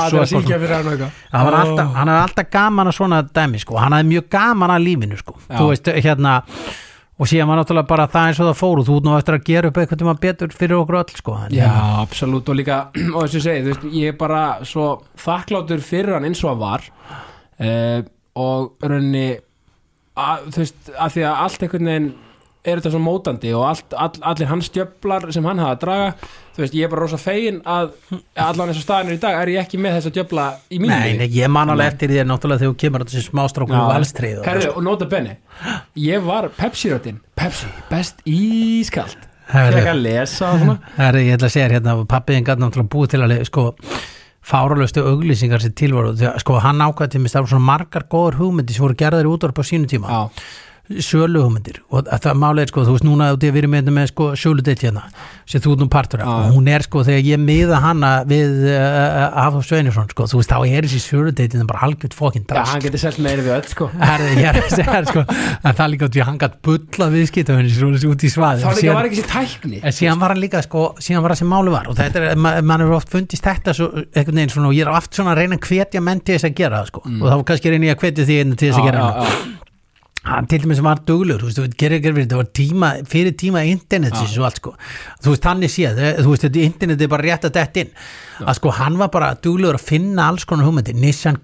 [0.00, 4.08] að Það að var alltaf, hann hafði alltaf gaman að svona dæmi sko, hann hafði
[4.12, 5.56] mjög gaman að lífinu sko, Já.
[5.56, 6.36] þú veist, hérna
[7.20, 9.36] og síðan var náttúrulega bara það eins og það fór og þú ert nú eftir
[9.36, 11.68] að gera upp eitthvað tíma betur fyrir okkur öll sko, en, Já,
[12.00, 12.78] absolutt og líka
[13.14, 14.86] og þess að segja, þú veist, ég er bara svo
[15.20, 16.88] þakkláttur fyrir hann eins og hann var
[17.60, 18.00] uh,
[18.40, 19.28] og rauninni
[20.16, 22.10] að, þú veist, að því að allt einhvern veginn
[22.64, 26.10] er þetta svo mótandi og allt, all, allir hans djöflar sem hann hafa að draga
[26.56, 27.94] þú veist, ég er bara rosa fegin að
[28.36, 31.30] allan eins og staðinur í dag er ég ekki með þessa djöfla í mínu Nei,
[31.38, 34.84] ég man alveg eftir því náttúrulega þegar þú kemur þessi smástrókur og valstrið og og
[34.84, 35.38] nota benni
[36.04, 39.26] ég var Pepsi-röttin Pepsi, best ískalt.
[39.50, 39.80] Herðu.
[39.80, 40.74] þegar að lesa svona.
[40.94, 43.64] Það er, ég ætla að segja hérna, pappiðin gæti náttúrulega búið til að le- sko,
[44.50, 48.76] fáralöstu auglýsingar sem tilvaru sko hann ákvæði til mig það voru svona margar góður hugmyndir
[48.76, 50.06] sem voru gerðar í útvarp á sínu tíma.
[50.12, 50.20] Já,
[50.98, 53.90] sölu hugmyndir og að það málega er sko þú veist núna þú við erum með,
[53.94, 55.04] með sko sölu deitt hérna
[55.50, 56.26] sem þú ert nú partur af.
[56.26, 56.32] Já.
[56.50, 60.50] og hún er sko þegar ég miða hana við uh, Hafþór Sveinisson sko þú veist
[60.50, 63.54] þá er þessi sölu deitin bara algjört fokkin já hann drast getur selt meiri við
[63.56, 63.90] öll sko.
[64.40, 68.24] Ég er að sko að það er líka að hann gætt bulla viðskiptafinni svo út
[68.26, 69.80] í svaði Þá líka var ekki sér tækni.
[69.84, 71.88] En síðan var hann líka sko, síðan var það sem máli var.
[71.90, 74.92] Og þetta er, ma mann hefur oft fundist þetta svo, veginn svona og ég er
[74.92, 77.04] oft svona að reyna að hvetja menn til þess að gera það sko.
[77.10, 79.16] Og þá kannski reyna ég að hvetja því til þess að gera Mm.
[79.20, 79.69] Það.
[80.28, 81.00] Hann til dæmis var
[82.16, 84.74] verið þetta var tíma, fyrir tíma internetsins og allt sko,
[85.24, 87.80] þú veist, hann er séð eh, þú veist, þetta internet er bara rétt að detta
[87.84, 87.94] inn.
[88.44, 91.40] Að sko, hann var bara duglur að finna alls konar hugmyndir, Nissan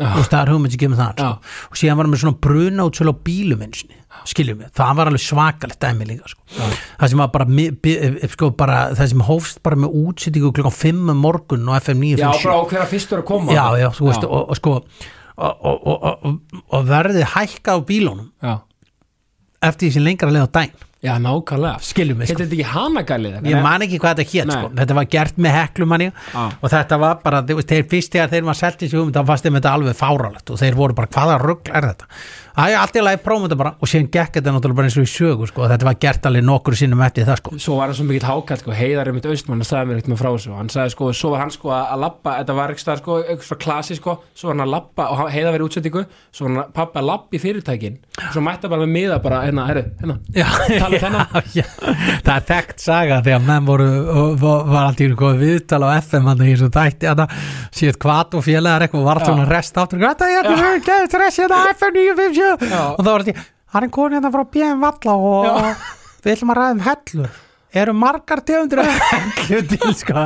[0.00, 0.14] Já.
[0.14, 1.24] þú veist, það er hugmynd sem kemur það sko.
[1.28, 1.66] Já.
[1.70, 3.98] og síðan var hann með svona bruna útsölu á bílum einsinni,
[4.32, 6.70] skiljum við, það var alveg svakalegt dæmi líka, sko.
[7.02, 7.44] Það sem var bara,
[7.84, 11.76] bi- eh, sko, bara það sem hófst bara með útsýtingu klokkan 5 um morgun og
[11.84, 13.52] FM Já, 957 bara á hverja fyrstur að koma.
[13.52, 14.78] Já, já, þú veist, og, og sko
[15.40, 18.54] og, og, og, verðið hækka á bílunum já,
[19.70, 22.42] eftir því sem lengra leið á dæn já nákvæmlega skiljum við, sko.
[22.42, 23.36] þetta ekki hanagalið?
[23.48, 24.70] ég man ekki hvað þetta hétt sko.
[24.76, 26.42] þetta var gert með heklumanni Já.
[26.60, 29.48] og þetta var bara, þeir fyrst þegar þeir var selt í sig um þá fannst
[29.48, 32.10] þeim þetta alveg fáralegt og þeir voru bara, hvaða rugl er þetta
[32.60, 33.72] Æ, allt í lagi prófum þetta bara.
[33.80, 35.62] Og síðan gekk þetta náttúrulega bara eins og í sögu sko.
[35.64, 37.52] og þetta var gert alveg nokkur sinnum eftir það sko.
[37.64, 40.20] Svo var hann svo mikill hákall sko, heiðar er mitt austmann, hann sagði mér eitthvað
[40.20, 40.52] frá þessu.
[40.58, 43.64] Hann sagði sko, svo var hann sko að lappa þetta var eitthvað sko, eitthvað svona
[43.64, 44.16] klasi sko.
[44.34, 47.38] Svo var hann að lappa og heiðar verið útsettingu svo var hann pappa að lappa
[47.38, 47.96] í fyrirtækin.
[48.34, 50.18] Svo mætti hann bara með miða bara, hérna, herru, hérna.
[50.36, 50.84] Já, já,
[51.56, 51.66] já.
[52.26, 56.44] það er þekkt saga þegar menn voru og, og var alltaf viðtal á FM hann
[56.44, 57.34] að það
[57.74, 59.26] séð kvart og félagar eitthvað og var Já.
[59.30, 60.44] svona rest áttur þetta er
[62.50, 62.84] þetta geðið stress á FM 957 Já.
[62.90, 65.44] og þá var þetta hann er konið hérna frá BM Valla og
[66.24, 67.30] við ætlum að ræða um hellur
[67.72, 68.80] eru margar tegundur
[69.46, 70.24] til sko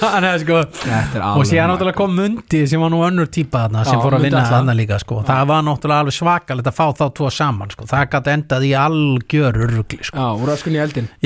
[0.00, 3.98] Þannig sko Þetta og síðan náttúrulega kom Mundi sem var nú önnur típa þarna sem
[3.98, 4.52] Já, fór að vinna Atla.
[4.60, 5.18] þarna líka sko.
[5.26, 7.88] það var náttúrulega alveg svakalegt að fá þá tvo saman sko.
[7.90, 10.28] það gæti endað í algjör urugli sko.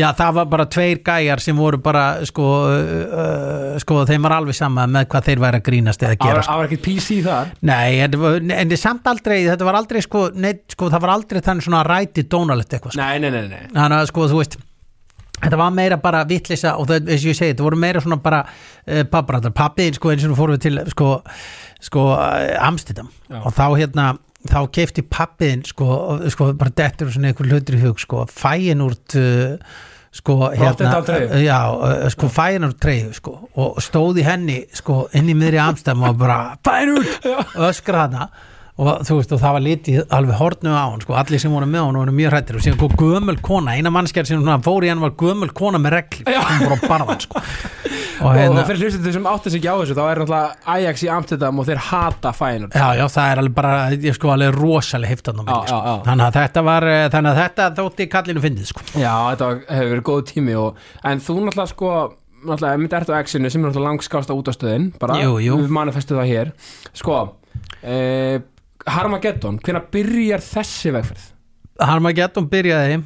[0.01, 4.37] Í það var bara tveir gæjar sem voru bara sko, uh, uh, sko þeim var
[4.41, 6.85] alveg sama með hvað þeir væri að grínast eða Það gera var- það var ekkert
[6.89, 8.19] PC þar nei en,
[8.51, 11.69] en það er samt aldrei þetta var aldrei sko, neitt, sko það var aldrei þannig
[11.69, 13.01] svona ræti dónalegt eitthvað sko.
[13.05, 14.59] Nei, nei, nei, nei þannig að sko þú veist
[15.41, 18.21] þetta var meira bara vittlisa og það, eins og ég segi, þetta voru meira svona
[18.23, 21.13] bara uh, papprættar, pappiðin sko eins og fórum við til sko,
[21.91, 23.39] sko uh, Amstidam Já.
[23.43, 24.09] og þá hérna
[24.49, 28.27] þá keifti pappiðin sko, og, sko bara dettur og svona einhver hlutur í hug sko
[28.33, 31.43] fæin úr uh, sko treyju?
[31.45, 31.59] já,
[32.11, 36.19] sko fæin úr treyju sko og stóð í henni sko inn í miðri Amstidam og
[36.21, 37.29] bara fæin út!
[37.69, 38.31] Öskra hana
[38.81, 41.69] og þú veist og það var litið alveg hortnu á hann sko, allir sem voru
[41.69, 44.87] með hann voru mjög hrættir og síðan kom gömul kona, eina mannskjær sem svona fór
[44.87, 47.43] í hann var gömul kona með regl sem voru á barðan sko.
[48.21, 51.05] Og hérna, og fyrir hlustendur sem átti sig ekki á þessu þá er náttúrulega Ajax
[51.07, 54.59] í Amsterdam og þeir hata fænur já, já, það er alveg bara ég sko alveg
[54.59, 55.95] rosalega heftan á milli sko.
[56.05, 58.85] þannig að þetta var eh, þannig að þetta þótti kallinu fyndið sko.
[58.93, 61.95] Já, þetta hefur verið góð tími og, en þú náttúrulega sko
[62.45, 65.57] náttúrulega myndi ert á X-inu sem er náttúrulega langskásta útastöðin bara, Jú, jú.
[65.65, 66.53] við manifestu það hér.
[66.97, 67.19] Sko
[67.81, 68.41] eh,
[68.97, 71.31] Harmageddon, hvenær byrjar þessi vegferð?
[71.81, 73.01] Harmageddon byrjaði.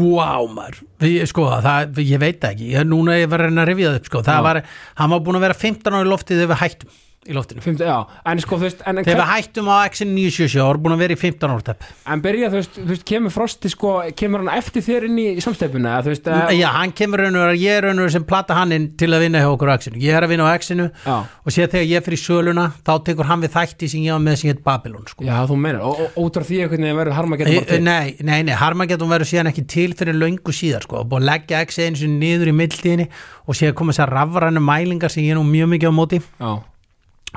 [0.00, 0.84] Wow maður.
[1.26, 2.70] Sko, það, ég veit ekki.
[2.86, 4.24] Núna er ég var að rifja það upp sko.
[4.26, 4.60] það var,
[5.00, 7.60] hann var búin að vera 15 ára í loftið við hættum í loftinu.
[7.60, 7.96] Fymta, já,
[8.32, 11.02] en sko þú veist en, en, þegar við hættum á X-in 977 ára búin að
[11.02, 11.82] vera í 15 ára tepp.
[12.08, 15.26] En byrja þú veist, þú veist, kemur Frosti sko, kemur hann eftir þér inn í
[15.44, 18.14] samstefuna þú veist, eh, Já, hann kemur raun og veru, ég er raun og veru
[18.14, 20.00] sem plata hann inn til að vinna hjá okkur á X-inu.
[20.00, 23.28] Ég er að vinna á X-inu já, og séð þegar ég fyrir söluna, þá tekur
[23.28, 25.28] hann við þætti sem ég var með sem heit Babylon, sko.
[25.28, 29.12] já, þú meinar og, og af því einhvern veginn verður Harmageddon nei, nei, nei, Harmageddon
[29.12, 32.14] verður síðan ekki til fyrir löngu síðar, sko, og búið að leggja X eins og
[32.16, 33.08] niður í mildtíðinni
[33.44, 36.20] og séð koma þessar rafrænu mælingar sem ég er nú mjög mikið á móti.
[36.40, 36.52] Já,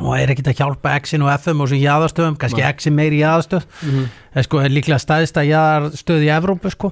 [0.02, 2.64] og er ekkit að hjálpa X-in og FM og svo jáðastöðum, kannski.
[2.66, 4.00] X-in meiri jáðastöð, Mhm.
[4.00, 6.90] mm sko, er líklega staðista jáðastöð í Evrópu, sko.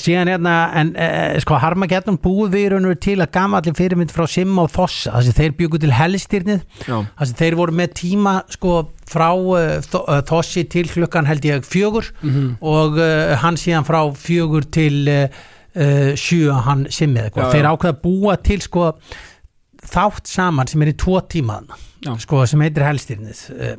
[0.00, 4.10] síðan hérna, en eh, sko Harmageddon búið við raun og veru til að gamalli fyrirmynd
[4.10, 7.72] frá Simma og Fossa, þess að þeir byggu til helstyrnið, já, þess að þeir voru
[7.76, 12.56] með tíma sko frá uh, Þossi til klukkan held ég fjögur Mhm.
[12.62, 18.00] og uh, hann síðan frá fjögur til uh, sjö hann Simmi eða eitthvað, þeir ákveða
[18.02, 18.94] búa til sko
[19.86, 21.78] þátt saman sem er í tvo tímaðna
[22.20, 23.78] sko sem heitir helstyrnið uh,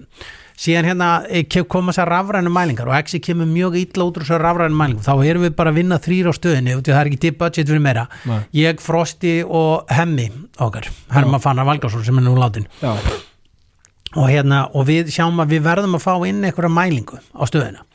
[0.61, 4.43] síðan hérna eh, koma þessar rafrænu mælingar og Exi kemur mjög illa út úr þessar
[4.45, 5.03] rafrænu mælingum.
[5.05, 7.71] Þá erum við bara að vinna þrýr á stöðinni og það er ekki dip budget
[7.71, 8.05] fyrir meira.
[8.29, 8.39] Nei.
[8.59, 10.27] ég, Frosti og Hemmi
[10.61, 15.55] okkar, Herma Fannar Valgarsson sem er nú látin já, og, hérna, og við sjáum að
[15.55, 17.87] við verðum að fá inn einhverja mælingu á stöðina.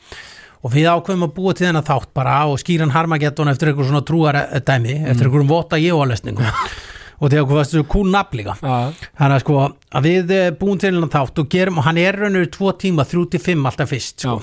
[0.65, 4.03] Og við ákveðum að búa til þennan þátt bara og skýran harmageddon eftir einhver svona
[4.03, 6.43] trúar dæmi eftir einhverjum vota ég lesningu
[7.17, 8.57] og þegar varst þessu cool nafn líka.
[8.61, 12.01] Já, þannig að sko að við eh, búum til hennan þátt og gerum og hann
[12.01, 14.39] er raunur tvo tíma, þrjú til fimm alltaf fyrst sko.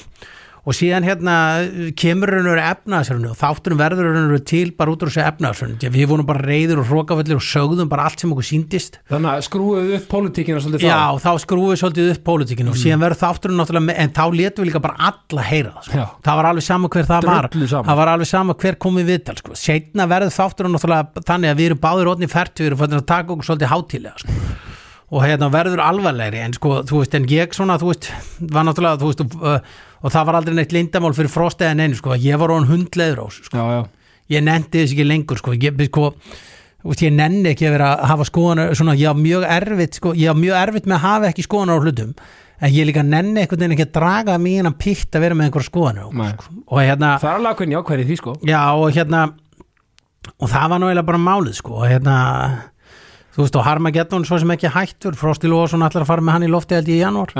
[0.65, 1.35] Og síðan hérna
[2.01, 6.29] kemur raunur efnaðsrunni og þátturum verður raunur til bara út úr þessu efnaðsrunni við vorum
[6.29, 10.07] bara reyður og hrókafallir og sögðum bara allt sem okkur síndist þannig að skrúuðu upp
[10.15, 13.97] pólitíkina svolítið Já, þá þá skrúum við svolítið upp pólitíkinu og síðan verður þátturinn náttúrulega
[14.05, 15.97] en þá letum við líka bara alla heyra það sko.
[15.99, 16.07] Já.
[16.29, 17.45] það var alveg sama hver það var.
[17.75, 19.59] Það var alveg sama hver kom í viðtal sko.
[19.59, 22.11] setna verður þátturinn náttúrulega þannig að við erum báðir
[25.15, 25.21] að sko.
[25.21, 29.01] og hérna verður alvarlegri en sko, þú veist, en ég svona, þú veist var náttúrulega,
[29.01, 29.59] þú veist, og, uh,
[30.03, 33.23] og það var aldrei neitt lindamál fyrir frost eða neinu, sko, ég var orðin hundleður
[33.23, 33.83] á þessu, sko, Já, já,
[34.35, 36.13] ég nendi þess ekki lengur, sko, ég, sko
[37.01, 40.29] ég nenni ekki að vera að hafa skoðanar svona, ég á mjög erfitt, sko, ég
[40.29, 42.17] á mjög erfitt með að hafa ekki skoðanar á hlutum
[42.61, 45.49] en ég líka nenni einhvern veginn ekki að draga mig innan pitt að vera með
[45.49, 46.53] einhver skoðanar sko.
[46.69, 49.23] og hérna, það er alveg ákveðin jákvæði því sko já, og hérna
[50.39, 52.17] og það var nú eiginlega bara málið, sko, og hérna
[53.35, 56.49] þú veist, og Harmageddon svo sem ekki hættur, Frosti Lóðsson ætlar að fara með hann
[56.49, 57.35] í lofti held ég í janúar.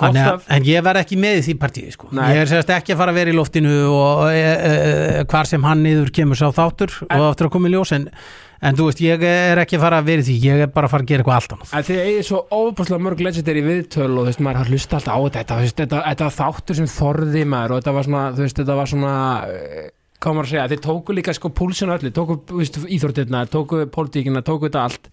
[0.00, 2.10] En ég verð ekki með í því partíi sko.
[2.16, 2.30] Nei.
[2.32, 5.48] ég er sérst ekki að fara að vera í loftinu og e, e, e, hvar
[5.48, 8.06] sem hann niður kemur sá þáttur og aftur að koma í ljós en,
[8.64, 10.38] en þú veist, ég er ekki að fara að vera í því.
[10.46, 11.76] Ég er bara að fara að gera eitthvað allt annað.
[11.76, 15.12] En þið eigið svo óbúslega mörg legendary viðtöl og þú veist, maður har hlusta alltaf
[15.12, 15.62] á þetta.
[15.66, 17.96] Þetta, þetta, þetta var þáttur sem þorði maður og þetta
[18.80, 19.10] var svona,
[20.20, 22.38] var hvað maður að segja, þeir tóku líka sko púlsinu öllu, tóku
[22.92, 25.12] íþórtirna tóku pólitíkina, tóku þetta allt.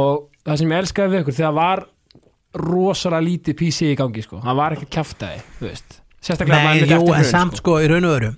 [0.00, 1.86] Og það sem ég elskaði við ykkur þegar var
[2.60, 7.04] rosalega lítið PC í gangi sko, það var ekki kjaftaði þú veist, sérstaklega Nei, jú,
[7.14, 8.30] en samt sko, í raun og öru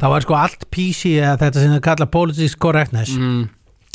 [0.00, 3.14] þá er sko allt PC eða þetta sem þau kalla politics correctness.
[3.18, 3.44] Mm,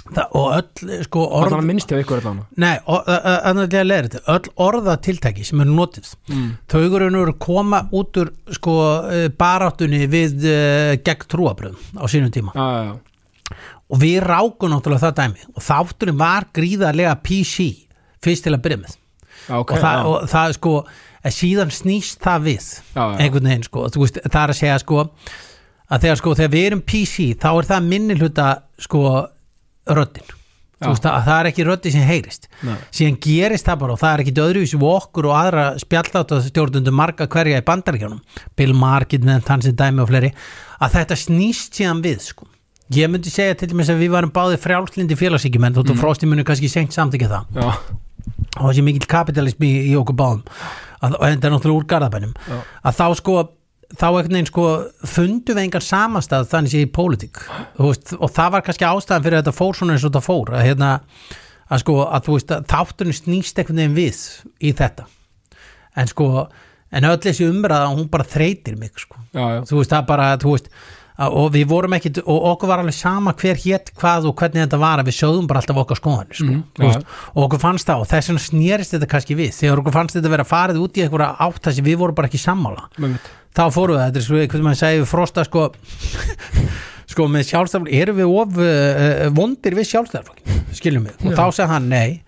[0.05, 4.23] það, og öll sko orð var minnst hjá ykkur allan Nei, annarlega leir þetta.
[4.35, 8.77] Öll orðatiltæki sem eru notið mm, þau eru koma út úr sko
[9.39, 12.55] baráttunni við uh, gegn trúabröðum á sínum tíma.
[12.55, 13.59] Já, já,
[13.89, 15.45] og við rákum náttúrulega það dæmi.
[15.55, 17.69] Og þátturinn var gríðarlega PC
[18.23, 18.97] fyrst til að byrja með.
[19.49, 20.73] Já, ok og, það, já, og það sko
[21.19, 24.77] að síðan snýst það við já, já, einhvern veginn sko, veist, það er að segja
[24.83, 24.99] sko
[25.89, 28.47] að þegar sko, þegar við erum PC þá er það minni hluta
[28.79, 29.03] sko
[29.97, 30.27] röddin
[30.79, 30.85] Já.
[30.85, 32.75] þú veist, að það er ekki röddin sem heyrist Nei.
[32.95, 37.27] síðan gerist það bara og það er ekki öðruvísi við okkur og aðra spjallátastjórnundum marga
[37.27, 38.21] hverja í bandaríkjónum
[38.55, 38.77] Bill
[39.49, 40.31] hans í dæmi og fleiri
[40.79, 42.47] að þetta snýst síðan við sko
[42.95, 45.99] ég myndi segja til dæmis að við varum báði frjálslindi félagsíkjumenn þóttu mm.
[45.99, 47.69] frósti muni kannski sengt samþykja það já,
[48.57, 50.45] og þessi mikill kapitalism í, í okkur báðum
[50.99, 52.59] að, og þetta er náttúrulega úr garðabænum Já.
[52.89, 53.35] að þá sko
[53.97, 54.65] þá einhvern veginn sko
[55.09, 57.41] fundum við engan samastað þannig sé í pólitík.
[57.81, 60.65] Og það var kannski ástæðan fyrir að þetta fór svona eins og þetta fór að,
[60.67, 60.91] hérna,
[61.69, 64.23] að sko að veist að þátturinn snýst einhvern veginn við
[64.61, 65.07] í þetta.
[65.97, 66.29] En sko
[66.89, 69.19] en öll þessi umræða hún bara þreytir mig sko.
[69.33, 69.61] Já, já.
[69.69, 70.69] þú veist það bara veist
[71.19, 74.63] að, og við vorum ekkit og okkur var alveg sama hver hétt hvað og hvernig
[74.63, 78.05] þetta var að við sögðum bara alltaf okkar skoðan sko, veist, og okkur fannst það
[78.05, 79.51] og þess vegna snérist þetta kannski við.
[79.57, 82.31] Þegar okkur fannst þetta vera farið út í einhverja átt þar sem við vorum bara
[82.31, 82.87] ekki sammála.
[82.97, 83.29] Einmitt.
[83.57, 85.67] Þá fórum við, þetta er svo hvernig maður segi við frosta sko
[87.09, 91.37] sko með sjálfstæðarflokk, erum við of uh, vondir við sjálfstæðarflokk skiljum við, og Já.
[91.39, 92.19] þá sagði hann nei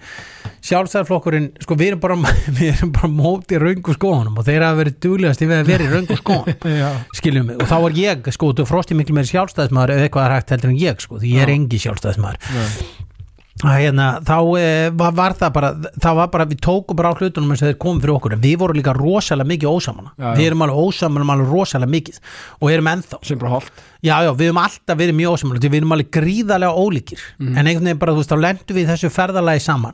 [0.61, 2.17] sjálfstæðarflokkurinn, sko við erum bara
[2.57, 5.91] við erum bara móti röngu skoðunum og þeir hafa verið duglegast við að vera í
[5.91, 6.67] röngu skoðun.
[6.81, 10.27] Já, skiljum mig, og þá var ég sko, þú frosti miklu meiri sjálfstæðismæður eða eitthvað
[10.27, 13.00] er hægt heldur en ég, sko, því ég er engi sjálfstæðismæður
[13.59, 15.69] hérna, þá e, var, var það bara
[16.01, 18.57] það var bara, við tókum bara á hlutunum eins og þeir komum fyrir okkur, við
[18.57, 20.35] vorum líka rosalega mikið ósamana, Já, já.
[20.39, 22.19] við erum alveg ósamana alveg rosalega mikið.
[22.61, 23.19] Og erum ennþá.
[23.27, 26.73] Sem bara holt já, já, við erum alltaf verið mjög ósamana við erum alveg gríðarlega
[26.73, 27.19] ólíkir.
[27.39, 27.57] Mhm.
[27.57, 29.93] en einhvern veginn bara, þú veist, þá lendum við þessu ferðalagi saman.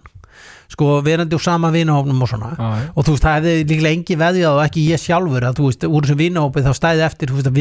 [0.69, 2.55] Sko, verandi úr sama vinahófnum og svona.
[2.57, 5.63] Já, og þú veist, það hefði líklega engi veðjað og ekki ég sjálfur að þú
[5.65, 7.51] veist, úr þessu vinahópi þá stæði eftir, þú veist,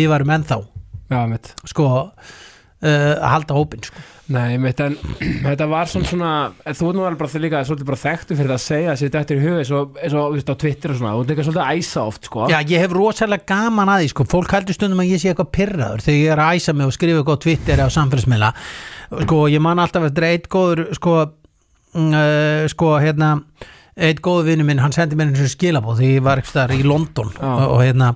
[2.86, 4.04] að uh, að halda hópin sko.
[4.34, 4.96] Nei, mitt, en
[5.46, 6.30] þetta var svona svona
[6.74, 9.00] þú er nú alveg bara það líka svolítið bara þekktu fyrir það að segja að
[9.02, 11.46] setja eftir í huga eins og, og veist, á Twitter og svona, þú er líka
[11.46, 12.48] svolítið að æsa oft sko.
[12.50, 14.26] Já, ég hef rosalega gaman að því sko.
[14.34, 16.96] fólk heldur stundum að ég sé eitthvað pyrraður þegar ég er að æsa mig og
[16.96, 18.50] skrifa eitthvað á Twitter eða á samfélagsmiðla
[19.22, 21.16] sko, ég man alltaf eftir eitt góður sko,
[22.02, 23.32] uh, sko hérna
[23.96, 26.74] eitt góður vinnu minn, hann sendi mér eins og skilabóð þegar ég var ekki þar
[26.74, 27.46] í London Já.
[27.46, 28.10] og, og hérna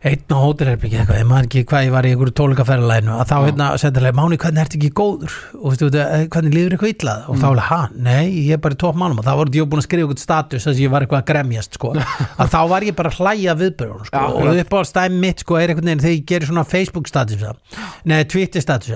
[0.00, 3.34] einn á hótelherbyggi eitthvað, ég man ekki hvað ég var í einhverju tólukaferðalæðinu að þá
[3.44, 5.34] hérna sendilega, Máni hvernig ertu ekki góður?
[5.60, 7.52] Og veistu, veitu, hvernig líður eitthvað illað og þá Mm.
[7.58, 9.88] er ha, nei, ég er bara í topp málum og þá voru ég búin að
[9.90, 11.92] skrifa eitthvað status að ég var eitthvað að gremjast sko,
[12.40, 15.44] að þá var ég bara að hlæja viðbörun sko, Já, og upp á stæmi mitt
[15.44, 17.44] sko er einhvern veginn þegar ég gerir svona Facebook status
[18.08, 18.94] neða Twitter status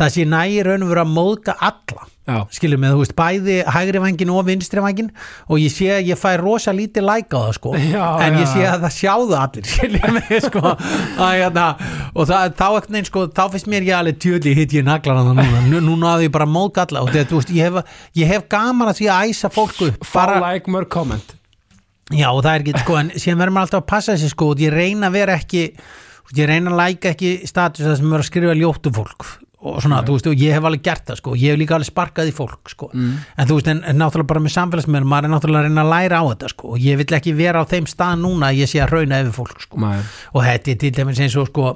[0.00, 2.42] það sé nægir raun og vera að móðga alla Já.
[2.52, 5.06] skilur mig, þú veist, bæði hægri vangin og vinstri vangin
[5.48, 7.72] og ég sé að ég fæ rosa lítið like á það sko.
[7.94, 10.64] Já, en ég sé að það sjáðu allir skilur mig sko.
[10.68, 11.66] Að, hérna,
[12.12, 15.22] og það, þá ekkert neinn sko þá finnst mér ég alveg tjöli hitt ég naglar
[15.22, 18.32] hann núna, nú, nú náðu ég bara móðgalla og þetta, þú veist, ég hef, ég
[18.34, 21.34] hef gaman að því að æsa fólku Fá like, mörg comment.
[22.12, 24.52] Já og það er ekki, sko, en síðan verður maður alltaf að passa þessi sko
[24.52, 25.64] og ég reyna að vera ekki
[26.36, 29.28] ég reyna að læka ekki status það sem er að skrifa ljóttu fólk
[29.58, 31.88] og svona, þú veist, og ég hef alveg gert það sko ég hef líka alveg
[31.90, 32.90] sparkað í fólk sko.
[32.94, 35.90] En þú veist, en, en náttúrulega bara með samfélagsmiðlum maður er náttúrulega að reyna að
[35.94, 36.72] læra á þetta sko.
[36.76, 39.34] Og ég vill ekki vera á þeim stað núna að ég sé að rauna yfir
[39.34, 39.82] fólk sko.
[39.82, 39.98] Nei.
[40.34, 41.72] og þetta er til dæmis eins og sko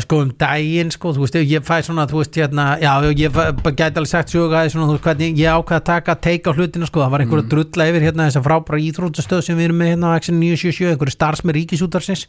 [0.00, 3.28] sko um daginn sko, þú veist, ég fæ svona, þú veist, hérna já, ég
[3.76, 6.86] gæti alveg sagt sjögaði svona, þú veist, hvernig ég ákvað að taka teika á hlutina,
[6.88, 9.78] sko, það var einhver að drulla yfir hérna þess að frábæra íþróttastöð sem við erum
[9.82, 12.22] með hérna á Action 977, einhverju starfs með ríkisútarsins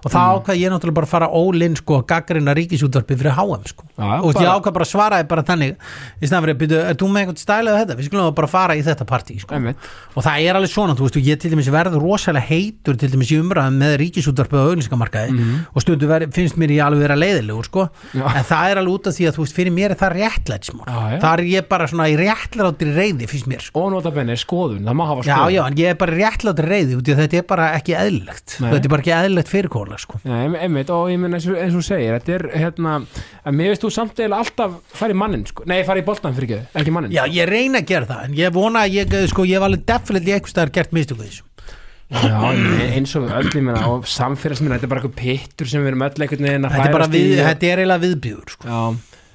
[0.00, 3.84] og það ákvað ég náttúrulega bara að fara ólinn, sko, gaggrina ríkisútarpi fyrir HM, sko,
[3.92, 5.76] já, og ég bara- ákvað bara að svaraði bara þannig,
[6.22, 6.56] í stæðan fyrir,
[9.44, 9.52] sko.
[10.16, 10.54] Og það er
[16.38, 17.84] þú ég alveg vera leiðilegur, sko.
[18.14, 18.24] Já.
[18.38, 20.86] en það er alveg út af því að, þú veist, fyrir mér er það réttlætismál,
[20.88, 21.18] Já, já.
[21.24, 23.82] það er ég bara svona í réttlættir reyði, finnst mér, sko.
[23.84, 25.54] Og nota benni, skoðun, það má hafa Já, skoðun.
[25.58, 28.56] já, en ég er bara réttlættir reyði út í að þetta er bara ekki eðlilegt.
[28.62, 28.70] Nei.
[28.72, 30.20] þetta er bara ekki eðlilegt fyrirkóla, sko.
[30.24, 32.96] Já, em- einmitt, og ég menn eins og, eins og segir þetta er hérna,
[33.44, 36.34] að mér veist þú samt eða alltaf fara í mannin, sko, nei fara í boltan
[36.36, 39.44] fyrir ekki, ekki mannin Já, ég reyna að gera það, en ég vona ég, sko,
[39.44, 39.60] ég
[42.08, 42.62] Já, en
[42.96, 45.90] eins og við öll, ég menna, og samfélagsmynda, þetta er bara eitthvað pittur sem við
[45.92, 48.04] erum öll einhvern veginn að Þetta er bara hræðast í við, og- þetta er eiginlega
[48.06, 48.68] viðbjöður, sko.
[48.68, 48.80] Já,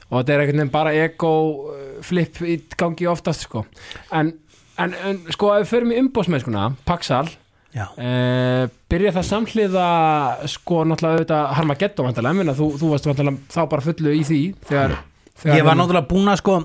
[0.10, 1.34] og þetta er einhvern veginn bara ego
[1.70, 3.64] uh, flip í gangi oftast, sko.
[4.12, 4.34] En,
[4.82, 7.28] en, en sko, ef við förum í umbóðsmennskuna, Paxal
[7.74, 9.86] Já, uh, byrja það samhliða
[10.50, 14.22] sko, náttúrulega auðvitað Harmageddon, vantarlega, ég meina, þú, þú varst vantarlega þá bara fullu í
[14.28, 14.98] því, þegar,
[15.42, 16.58] þegar ég var náttúrulega búin að sko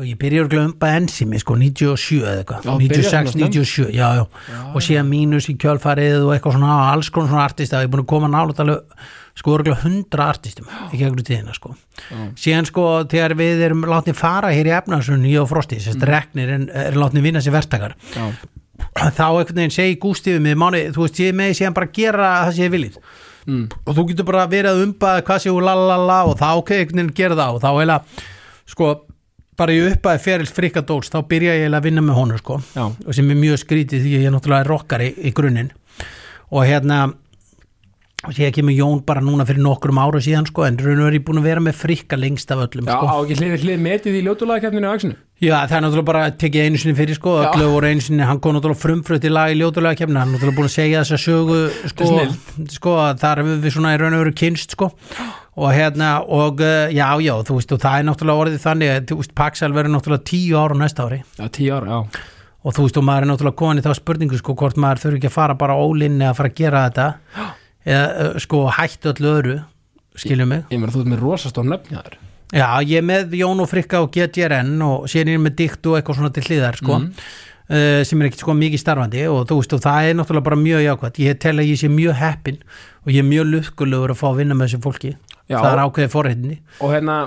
[0.00, 2.64] sko ég byrja að glömba ensimi sko 97 eða eitthvað.
[2.64, 3.48] Já, byrjaði 96, svona snemma.
[3.52, 4.60] 97, já, já.
[4.72, 8.04] Og síðan mínus í kjölfarið og eitthvað svona alls konar svona artista, ég er búin
[8.06, 9.02] að koma nálut alveg
[9.40, 11.74] sko örgulega 100 artistum í gegnum tíðina sko.
[12.40, 16.54] Síðan sko þegar við erum látið fara hér í efnarsun ég og Frosti, sérst reknir
[16.56, 18.24] en er látið vinna sér verktakar Já,
[18.96, 22.32] þá einhvern veginn segi Gústi við mig mánu, þú veist, ég með síðan bara gera
[22.46, 22.98] það sem ég viljið
[23.46, 23.64] mm.
[23.84, 27.16] og þú getur bara verið að umbaða hvað séu lalala og þá ok, einhvern veginn
[27.20, 27.56] gera það.
[27.56, 27.98] Og þá heila,
[28.68, 28.90] sko
[29.60, 32.60] bara í uppaði ferils frikadóls þá byrja ég að vinna með honum sko.
[32.74, 35.74] Já, og sem er mjög skrítið því að ég er náttúrulega rockari í grunninn.
[36.50, 37.04] Og hérna
[38.20, 41.16] og sér kemur Jón bara núna fyrir nokkrum ára síðan sko en raun og er
[41.16, 43.08] ég búin að vera með frikka lengst af öllum já sko.
[43.08, 45.16] á ekki hlið, hlið metið í ljótulagakefninu Axinu?
[45.40, 48.42] Já, það er náttúrulega bara tekið einu sinni fyrir sko, öllu voru einu sinni, hann
[48.44, 51.62] kom náttúrulega frumfröð til lag í ljótulega kemna, hann er náttúrulega búin að segja sögu
[51.94, 52.10] sko,
[52.76, 54.90] sko að þar hefur við svona í raun og veru kynst sko
[55.58, 59.08] og hérna og uh, já, já, þú veist og það er náttúrulega orðið þannig að
[59.10, 61.18] þú veist, Paxal verður náttúrulega tíu ára á næsta ári.
[61.40, 62.22] Já, tíu ára, já.
[62.60, 65.20] Og þú veist og maður er náttúrulega komin í þá spurningu sko hvort maður þurfi
[65.20, 67.08] ekki að fara bara ólinni að fara að gera þetta.
[67.90, 69.58] Eða uh, sko hættu öllu öðru
[70.20, 70.64] skiljum mig.
[70.70, 72.18] Ég meina, þú ert með rosastór nöfnjaður.
[72.50, 75.96] Já, ég er með Jón og Frikka og GTRN og er ég með Dikt og
[75.96, 79.24] eitthvað svona til hliðar sko, uh, sem er ekkert sko mikið starfandi.
[79.32, 81.90] Og þú veist og það er náttúrulega bara mjög jákvæmt ég tel að ég sé
[81.90, 82.62] mjög heppin
[83.06, 85.14] og ég er mjög lukkulegur að fá að vinna með þessu fólki
[85.50, 85.58] Já.
[85.60, 87.18] það er ákveðið forréttinni Og hérna,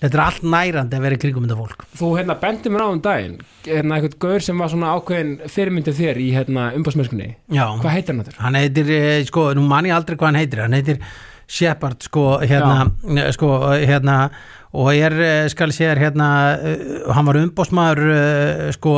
[0.00, 1.86] þetta er allt nærandi að vera í kringum þetta fólk.
[2.00, 5.98] Þú hérna bendi mér á um daginn hérna eitthvað gaur sem var svona ákveðin fyrirmyndið
[6.02, 8.38] þér í hérna umbásmennskunni Já, Hvað heitir hann þetta?
[8.44, 10.64] hann heitir, eh, sko, nú man ég aldrei hvað hann heitir.
[10.66, 11.02] Hann heitir
[11.50, 13.48] Shepard sko, hérna, eh, sko,
[13.82, 14.30] hérna
[14.72, 16.28] og er, eh, skal ég þér, hérna
[16.62, 18.92] eh, hann var umbósmaður uh, sko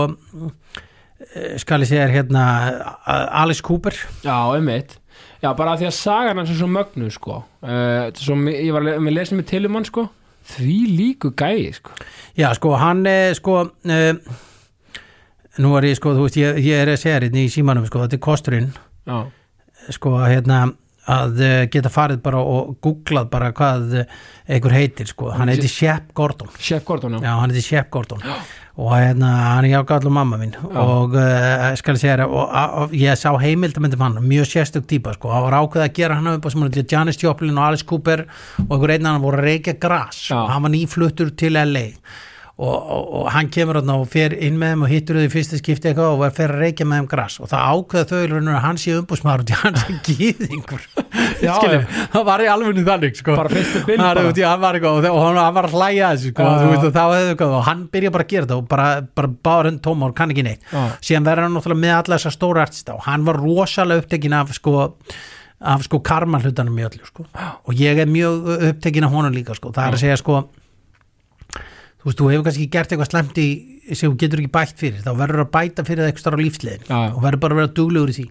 [1.35, 2.43] eh, skal ég segja hérna
[3.33, 3.97] Alice Cooper.
[4.25, 4.99] Já, einmitt
[5.43, 7.43] Já, bara því að sagan hans er svo mögnu sko.
[7.65, 10.07] Uh, svo, Ég var með lesið með til um hann sko.
[10.53, 11.95] Því líku gæi sko.
[12.39, 14.39] Já, sko, hann er sko uh,
[15.61, 18.05] nú er ég, sko, þú veist, ég, ég er að segja hérna í símanum, sko,
[18.05, 18.71] þetta er kosturinn.
[19.09, 19.19] Já,
[19.93, 20.63] sko, hérna
[21.11, 25.71] að uh, geta farið bara og googlað bara hvað uh, einhver heitir, sko, hann heitir
[25.71, 26.51] Shep Gordon.
[26.59, 28.23] Chef Gordon, já, Já, hann heitir Shep Gordon.
[28.73, 30.55] Og hérna, hann er jákvæðalum mamma mín.
[30.71, 35.33] Og uh, skal ég segja og, og ég sá heimildamöndum hann mjög sérstök típa, sko,
[35.35, 38.25] hann var ákveð að gera hann upp sem hann heitir Janis Joplin og Alice Cooper
[38.69, 40.29] og einhver einn annan voru að reykja gras.
[40.31, 40.39] Já.
[40.41, 42.31] og hann var nýfluttur til LA og,
[42.63, 45.91] og, og hann kemur og fer inn með þeim og hittur þau í fyrsta skipti
[45.91, 48.21] eitthvað og var fer að reykja með þeim gras og það ákveða þau
[48.53, 50.29] að hann sé umbúsmaður og hann sé
[51.43, 51.55] já.
[52.13, 53.35] það var í alveg þannig sko.
[53.37, 54.33] Bara fyrstu bill Hann- bara.
[54.37, 56.71] já, hann var og, og hann var að hlæja að þessu sko, já.
[56.71, 60.09] veist, og og hann byrja bara að gera þetta og bara, bara báður henn tóma
[60.09, 60.83] og kann ekki neitt Já.
[61.03, 64.55] síðan verður hann náttúrulega með alla þessar stóra artista og hann var rosalega upptekinn af
[64.57, 64.89] sko
[65.63, 69.57] af sko karma hlutanum í öllu sko og ég er mjög upptekinn af honum líka
[69.59, 70.43] sko það er að segja sko
[72.03, 73.49] þú veist, þú hefur kannski gert eitthvað slemt í
[73.83, 76.43] sem þú getur ekki bætt fyrir, þá verður að bæta fyrir það eitthvað starf á
[76.43, 76.99] lífslegin já.
[77.11, 78.27] og verður bara að vera duglegur í því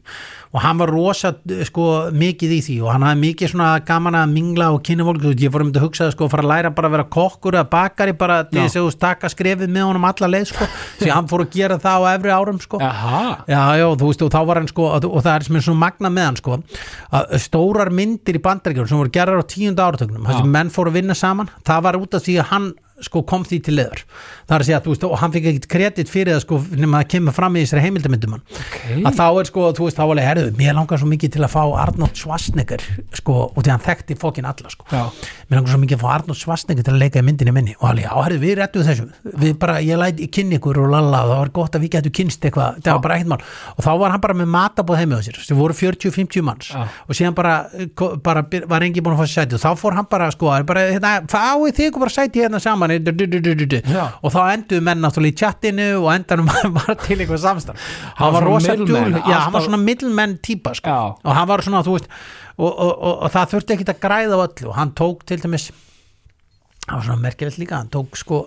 [0.51, 1.31] og hann var rosa
[1.67, 5.25] sko mikið í því og hann hafði mikið svona gaman að mingla og kynna fólk,
[5.27, 7.57] ég fór um þetta að hugsa sko að fara að læra bara að vera kokkur
[7.59, 10.67] eða bakari bara til þess að þú stakka skrefið með honum alla leið sko,
[11.01, 14.31] því hann fór að gera það á efri árum sko Já, já, þú veist, og
[14.31, 16.61] þá var hann sko og það er sem er svona magna með hann sko
[17.11, 20.43] að stórar myndir í bandaríkjum sem voru gerðar á tíunda áratögnum, Já.
[20.47, 22.71] menn fóru að vinna saman, það var út af því að hann
[23.05, 24.03] sko kom því til leður
[24.51, 26.99] það er að segja, þú veist, og hann fikk ekkit kredit fyrir það sko, nema
[27.01, 28.41] það kemur fram í þessari heimildamyndum hann.
[28.51, 28.79] Ok.
[29.07, 31.53] Að þá er sko, þú veist, þá alveg herðu mér langar svo mikið til að
[31.53, 32.83] fá Arnold Schwarzenegger
[33.15, 34.85] sko, og því hann þekkti fókin alla sko.
[34.91, 35.05] Já,
[35.47, 37.75] mér langar svo mikið að fá Arnold Schwarzenegger til að leika í myndinni minni.
[37.79, 39.07] Og alveg, já, herðu, við rettum þessu.
[39.45, 41.93] Við bara, ég læt í kynni ykkur og lalla og það var gott að við
[41.95, 42.81] getum kynst eitthvað.
[42.83, 43.39] Það var bara ekkert mál.
[43.77, 45.39] Og þá var hann bara með matabóð heimið á sér.
[45.47, 46.71] Sem voru 40-50 manns.
[46.75, 46.83] Já.
[47.07, 47.55] og síðan bara,
[48.25, 49.55] bara byr- var engi búin að fá sæti.
[49.57, 52.90] Og þá fór hann bara, sko, bara, hérna, fáið þig ykkur bara sæti hérna saman
[52.99, 53.77] du, du, du, du,
[54.21, 57.85] og þá enduðu menn náttúrulega í chatinu og endanum var til eitthvað samstarf.
[58.19, 60.89] Hann var rosa duglegur- já, hann var svona middleman típa sko.
[60.89, 61.15] Já.
[61.23, 62.11] og hann var svona, þú veist
[62.57, 64.67] og, og, og, og það þurfti ekki að græða á öllu.
[64.71, 65.69] Og hann tók til dæmis
[66.81, 68.43] það var svona merkilegt líka, hann tók sko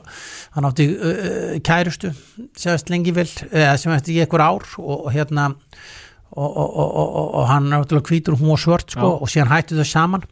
[0.56, 2.10] hann átti uh, uh, kærustu
[2.58, 5.52] segast lengi vel, eða sem eftir í einhver ár og hérna
[6.34, 9.16] og, og, og, og, hann er náttúrulega hvítur og hún var svört sko Já.
[9.22, 10.24] og síðan hættu þau saman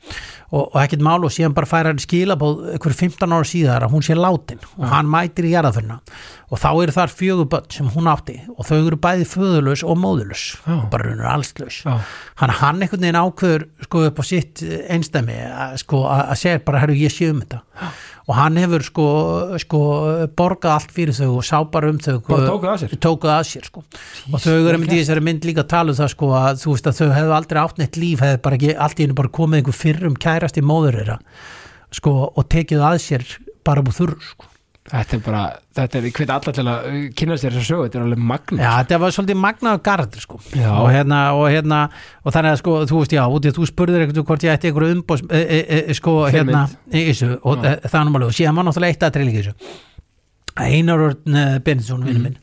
[0.50, 3.94] og, og ekkert mál og síðan bara færa hann skilabóð einhver 15 ára síðar að
[3.94, 6.00] hún sé látin og hann mætir í jarðaförna
[6.52, 10.00] og þá eru þar fjögur börn sem hún átti og þau eru bæði föðurlaus og
[10.02, 10.74] móðurlaus Já.
[10.74, 11.94] og bara raunur allslaus já,
[12.42, 16.02] hann, hann einhvern veginn ákveður sko upp á sitt einstæmi að, sko,
[16.34, 17.62] segja bara herru ég sé um þetta
[18.22, 19.06] og hann hefur sko,
[19.62, 19.80] sko
[20.38, 22.94] borgað allt fyrir þau og sá bara um þau Bara tóku það að sér?
[23.06, 23.82] tókuð að sér sko.
[24.32, 26.90] og þau eru í þessari mynd líka að tala um það sko að þú veist
[26.92, 29.62] að þau hefðu aldrei átt neitt líf hefðu bara ekki allt í hennu bara komið
[29.62, 31.18] einhver fyrrum kærast í móður þeirra
[31.92, 33.26] sko og tekið að sér
[33.66, 34.51] bara úr þurr sko
[34.82, 35.40] Þetta er bara,
[35.78, 38.06] þetta er, ég hveit allar til að uh, kynna sér þess að sögu, þetta er
[38.08, 40.38] alveg magna Já, þetta var svolítið magnaður garður sko.
[40.58, 40.70] Já.
[40.74, 41.78] og hérna, og hérna
[42.24, 44.56] og þannig að sko, þú veist, já, út í að þú spurðir eitthvað hvort ég
[44.56, 48.08] ætti einhverju umbós e, e, e, sko, Fyrir hérna, í þessu og e, það er
[48.08, 49.72] náttúrulega, og síðan var náttúrulega eitt aðtrið líka þessu.
[50.52, 52.34] Einar Örn eh, Benedinsson, vinnu minn.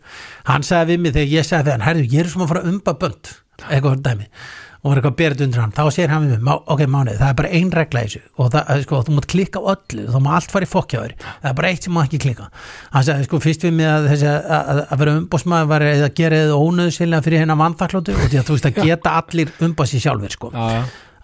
[0.47, 2.95] Hann sagði við mig þegar ég sagði hann herðu, ég er svona að fara umba
[3.03, 3.35] bönd.
[3.67, 4.31] Eitthvað dæmi
[4.80, 7.30] og var eitthvað berið undir hann, þá segir hann við mig "Má- ok, mánið, það
[7.30, 8.21] er bara ein regla í þessu.
[8.39, 11.13] Og það, eh, sko, þú mátt klikka á öllu, þá má allt fara í fokkjáður
[11.19, 12.47] það er bara eitt sem má ekki klikka.
[12.93, 16.36] Hann sagði, sko, fyrst við mig að þessi að, að, vera umbósmaður var að gera
[16.45, 20.03] eða ónöðsynlega fyrir hennar vandaklótu og því að þú veist að geta allir umbað sér
[20.07, 20.51] sjálfur, sko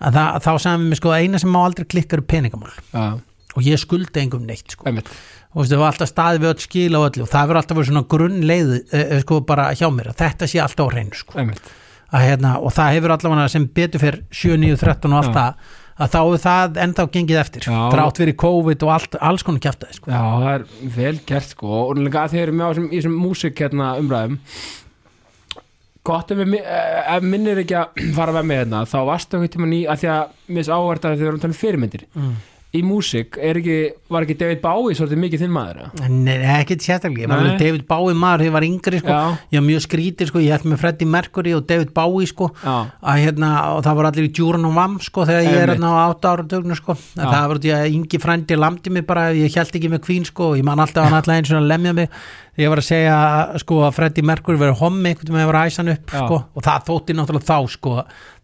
[0.04, 2.74] að það, þá sagði við sko, eina sem má aldrei klikka eru peningamál.
[2.92, 3.20] Já,
[3.56, 4.84] og ég skulda engum neitt, sko.
[4.90, 5.08] Einmitt.
[5.56, 7.24] Og þú það var alltaf staðið við öll skil á öllu.
[7.24, 10.60] Og það verður alltaf verið svona grunnleið eh, sko bara hjá mér, að þetta sé
[10.60, 11.38] alltaf á hreinu sko.
[11.40, 11.62] Einmitt,
[12.16, 15.74] að, hérna, og það hefur allavega sem betur fyrir 7, 9, 13 og allt það
[15.96, 20.00] að þá er það ennþá gengið eftir drátt fyrir COVID og allt, alls konar kjæftaði
[20.00, 20.12] sko.
[20.12, 23.62] já, það er vel gert sko og líka að þið eru með á þessum, músik
[23.64, 24.40] hérna umræðum
[26.06, 29.54] gott ef, við, eh, ef minnir ekki að fara með mig hérna þá varstu eitthvað
[29.56, 32.36] tíma ný að því að er áhvert að erum talað um fyrirmyndir mm.
[32.80, 32.84] Í
[33.42, 33.78] er ekki,
[34.12, 35.82] var ekki David Bowie svolítið mikið þinn maður?
[36.12, 39.18] Nei, ekki sérstaklega, David Bowie maður þegar ég var yngri sko.
[39.54, 40.44] Ég var mjög skrítið, sko.
[40.44, 42.52] ég held með Freddie Mercury og David Bowie sko.
[42.66, 45.92] Að hérna, og það var allir í djúran og vam sko, þegar ég er hérna
[45.92, 46.98] á átta ára dögnu sko.
[47.18, 50.28] Það var út í að yngi frændi lamdi mig bara, ég held ekki með kvín
[50.28, 52.10] sko, og ég man alltaf að hann alltaf eins og að lemja mig
[52.60, 53.16] ég var að segja
[53.62, 56.86] sko, að Freddie Mercury verið hommi einhvern veginn að vera æsan upp sko, og það
[56.90, 57.96] þótti náttúrulega þá sko,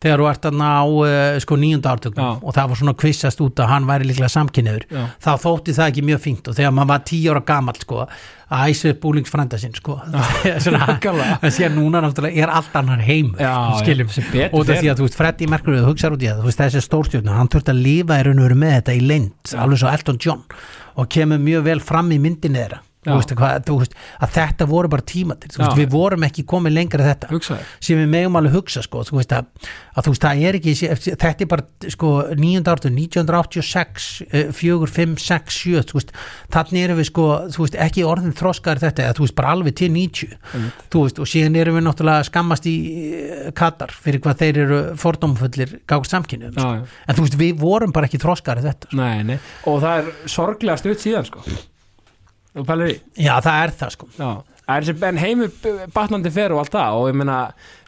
[0.01, 2.34] þegar þú ert þarna á uh, sko, nýjunda ártögnum Já.
[2.41, 4.86] og það var svona kvissast út að hann væri líklega samkynniður
[5.22, 6.51] þá þótti það ekki mjög fínt.
[6.51, 8.01] Og þegar maður var tíu ára gamall sko,
[8.51, 9.95] að æsa upp búlingsfrænda sinn sko.
[10.51, 13.32] en síðan núna náttúrulega er allt annar heim
[13.80, 14.51] skiljum af fer.
[14.51, 17.39] því að þú veist Freddy Mercury þú hugsaður út í það, þú veist þessi stórstjórnur
[17.39, 20.20] hann þurfti að lifa í raun og veru með þetta í leynd alveg svo Elton
[20.20, 20.45] John.
[20.99, 25.06] Og kemur mjög vel fram í myndinni þeirra veist, hvað, veist, að þetta voru bara
[25.58, 25.70] Já.
[25.80, 29.47] við vorum ekki komið lengra þetta hugsaði sem við megum alveg hugsa sko, veist, að,
[29.97, 30.76] að þú veist, það er ekki
[31.08, 32.62] þetta er bara, sko, 9.
[32.74, 34.10] ártu 1986,
[34.60, 36.14] 4, 5, 6 7, þú veist,
[36.54, 37.26] þannig erum við sko,
[37.88, 40.38] ekki orðin þroskar þetta eða bara alveg til 90
[40.93, 44.80] þú veist, og síðan erum við náttúrulega skammast í eh, Katar fyrir hvað þeir eru
[45.02, 46.86] fordómfullir gáð samkynum Já, já.
[47.08, 49.02] en þú veist, við vorum bara ekki þroskar þetta, sko.
[49.02, 51.45] Nei, nei, og það er sorglega stutt síðan sko
[52.56, 54.10] og pælir í já, það er það sko.
[54.18, 54.30] Já,
[54.62, 57.39] það er þessi en heimur batnandi fer og allt það og ég meina,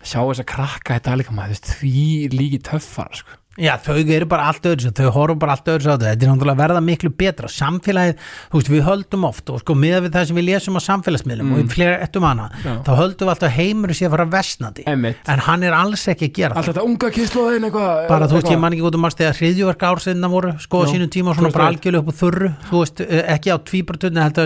[0.02, 3.40] sjá þess að krakka þetta líka maður, þú því líki töffar sko.
[3.54, 6.10] Já, þau eru bara allt öðru þau horfum bara allt öðru þetta.
[6.10, 7.46] Er náttúrulega verða miklu betra.
[7.46, 8.16] Samfélagið,
[8.50, 11.52] þú veist, við höldum oft og sko miða við það sem við lesum á samfélagsmiðlum
[11.54, 12.64] og í flera ettum hana, Mm.
[12.66, 12.74] Já.
[12.84, 16.34] þá höldum við alltaf heimur sé að fara vestnandi en hann er alls ekki að
[16.34, 16.74] gera Allt það.
[16.74, 19.84] þetta unga kyslóðin eitthvað bara þú veist, ég man ekki út um að þegar hriðjúverk
[19.84, 21.54] ársinna voru, sko á sínum tíma og svona 2001.
[21.54, 22.50] bara algjörlega upp á þurru.
[22.70, 24.44] Þú veist, eh, ekki á tvíbartunni, heldur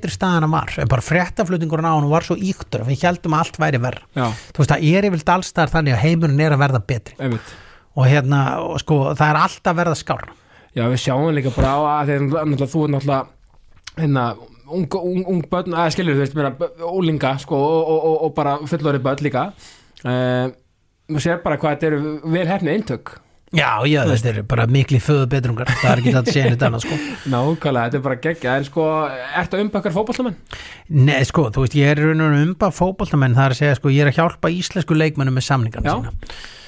[0.00, 3.34] og og betri staðan að var, bara fréttaflutningurinn á hann var svo íktur, við heldum
[3.34, 6.54] að allt væri verð Já, þú veist, það er yfirlt allstar þannig að heimurinn er
[6.54, 7.16] að verða betri.
[7.20, 7.52] Einmitt.
[7.98, 10.26] Og hérna, og sko, það er alltaf verða skár
[10.74, 13.22] Já, við sjáum líka bara á að þegar þú er náttúrulega
[14.00, 14.26] hérna,
[14.70, 16.52] ung, ung, ung börn, að skilur þú veist, meira
[16.86, 19.48] ólinga, sko, og, og, og, og bara fullori börn líka.
[20.04, 20.46] Uh,
[21.10, 23.18] og sér bara hvað þetta eru vel hefni eintök
[23.50, 25.70] Já, já, þetta er bara mikli föðu betrungar.
[25.80, 26.98] Það er ekki það að segja neitt annað, sko.
[27.32, 28.84] Nákvæmlega, þetta er bara geggja, en sko
[29.40, 30.36] ertu að umbakar fótballtamenn?
[31.00, 33.90] Nei, sko, þú veist, ég er raun og umba fótboltamenn, það er að segja, sko,
[33.96, 36.58] ég er að hjálpa íslensku leikmennum með samningarna sína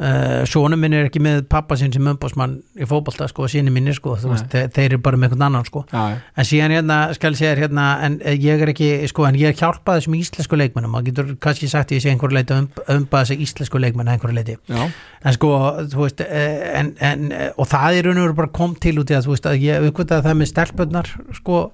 [0.00, 3.92] Uh, Sónu minn er ekki með pappa sinn sem umbásmann í fótbolta sko, síni minni
[3.92, 4.32] sko, þú Nei.
[4.32, 5.82] veist, þeir, þeir eru bara með einhvern annan sko.
[5.92, 9.36] Já, en síðan hérna, skal segja þér hérna en eh, ég er ekki, sko, en
[9.36, 12.62] ég er hjálpað þessum íslensku leikmennum, maður getur kannski sagt ég sé einhverju leiti að
[12.62, 14.86] umba, umba þessi íslensku leikmenn einhverju leiti, já,
[15.20, 15.52] en sko
[15.92, 18.94] þú veist, eh, en, en, eh, og það er raun og veru bara kom til
[19.04, 21.66] út í að, þú veist, að ég uppkvitaði það með stelpunnar, sko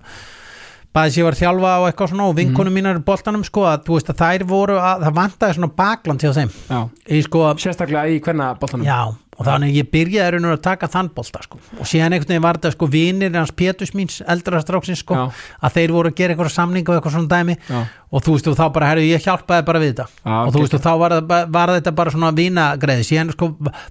[0.97, 3.67] bæði sem ég var að þjálfa og eitthvað svona og vinkonum mínar í boltanum, sko,
[3.69, 6.57] að þú veist að þær voru að, það vantaði svona bakland hjá þeim.
[7.07, 9.01] Í sko, Sérstaklega í hvenna boltanum Já,
[9.37, 11.61] og þannig ég byrjaði raun og veru að taka þann bolta sko.
[11.77, 15.27] og síðan einhvern veginn var þetta sko vinir hans Pétus míns, eldra stráksins sko, Já.
[15.69, 17.59] að þeir voru að gera eitthvað samning og eitthvað svona dæmi.
[17.69, 20.07] Já, og þú veist og þá bara, herru, ég hjálpaði bara við þetta.
[20.23, 21.15] Já, og þú veist og þá var,
[21.57, 23.47] var þetta bara svona vinagreði, síðan sko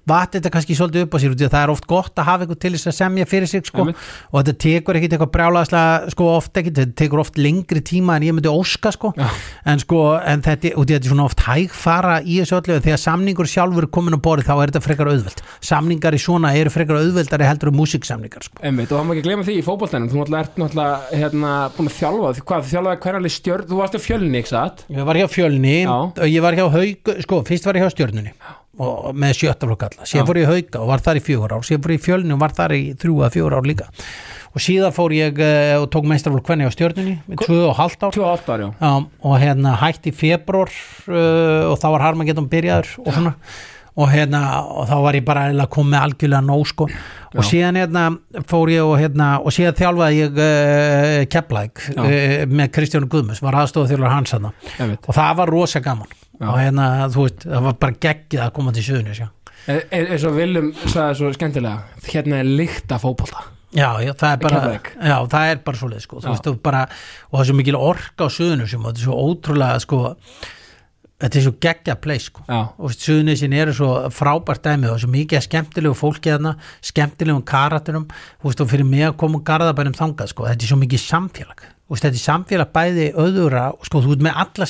[0.08, 2.30] vat þetta kannski svolítið upp á sér út í að það er oft gott að
[2.30, 3.82] hafa eitthvað til þess að semja fyrir sig sko.
[3.84, 3.98] Einmitt.
[4.32, 8.28] og þetta tekur ekkit eitthvað brjálaðslega sko oft ekkit, þetta tekur oft lengri tíma en
[8.30, 9.12] ég myndi óska sko.
[9.20, 9.28] Já.
[9.66, 13.48] en sko, en þetta, og þetta er svona oft hægfara í þessu öllu, þegar samningur
[13.52, 17.02] sjálfur er komin á borðið þá er þetta frekar auðveld samningar í svona eru frekar
[17.02, 18.56] auðveldari heldur um músiksamningar sko.
[18.64, 19.26] einmitt, og það má ekki
[24.06, 24.86] fjölni, ekki satt?
[24.92, 28.36] ég var hjá fjölni og ég var hjá haug, sko, fyrst var ég hjá stjörnunni.
[28.76, 31.84] Og með sjöttaflokk alla, síðan fór ég hauga og var þar í fjögur ár, síðan
[31.86, 33.88] fór ég fjölni og var þar í þrjú að fjögur ár líka.
[34.56, 36.76] Og síðan fór ég uh, og tók meistarflokk hvernig á
[37.70, 38.12] og hálft ár.
[38.16, 38.70] 28 ári, já.
[38.80, 38.92] Já,
[39.28, 40.72] og hérna hætti februar
[41.08, 43.34] uh, og þá var Harmageddon byrjaður og svona
[43.96, 46.90] og hérna og þá var ég bara að koma með algjörlega nóg sko.
[47.36, 47.48] Og Já.
[47.50, 48.04] síðan hérna
[48.48, 52.02] fór ég og hérna og síðan þjálfaði ég uh, Keflæk Já.
[52.04, 55.08] uh, með Kristjánu Guðmus var aðstofað þjálfur hans Einmitt.
[55.08, 56.12] Og það var rosa gaman.
[56.36, 56.50] Já.
[56.52, 59.22] og hérna þú veist það var bara geggið að koma til söðunis
[59.66, 63.48] eins og Willum sagði svo skemmtilega hérna er lykt af fótbolta.
[63.76, 66.84] Já, já, það er bara já, það er bara svoleið sko, þú veist, þú bara
[66.86, 70.02] og það er svo mikil orka á söðunum og þetta er svo ótrúlega sko
[71.22, 72.44] þetta er svo geggja play sko.
[72.52, 78.10] Og suðunisin eru svo frábært dæmi og svo mikið skemmtilegu fólki þarna skemmtilegum karakterum.
[78.44, 81.66] Og fyrir mig að koma garðabænum þangað sko, þetta er svo mikið samfélag.
[81.86, 84.66] Veist, þetta er samfélag bæði öðura og sko, þú ert með alla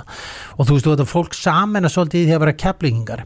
[0.00, 0.04] já.
[0.56, 3.24] og þú veist, þú veist, að fólk samena svolítið í því að vera keplingingar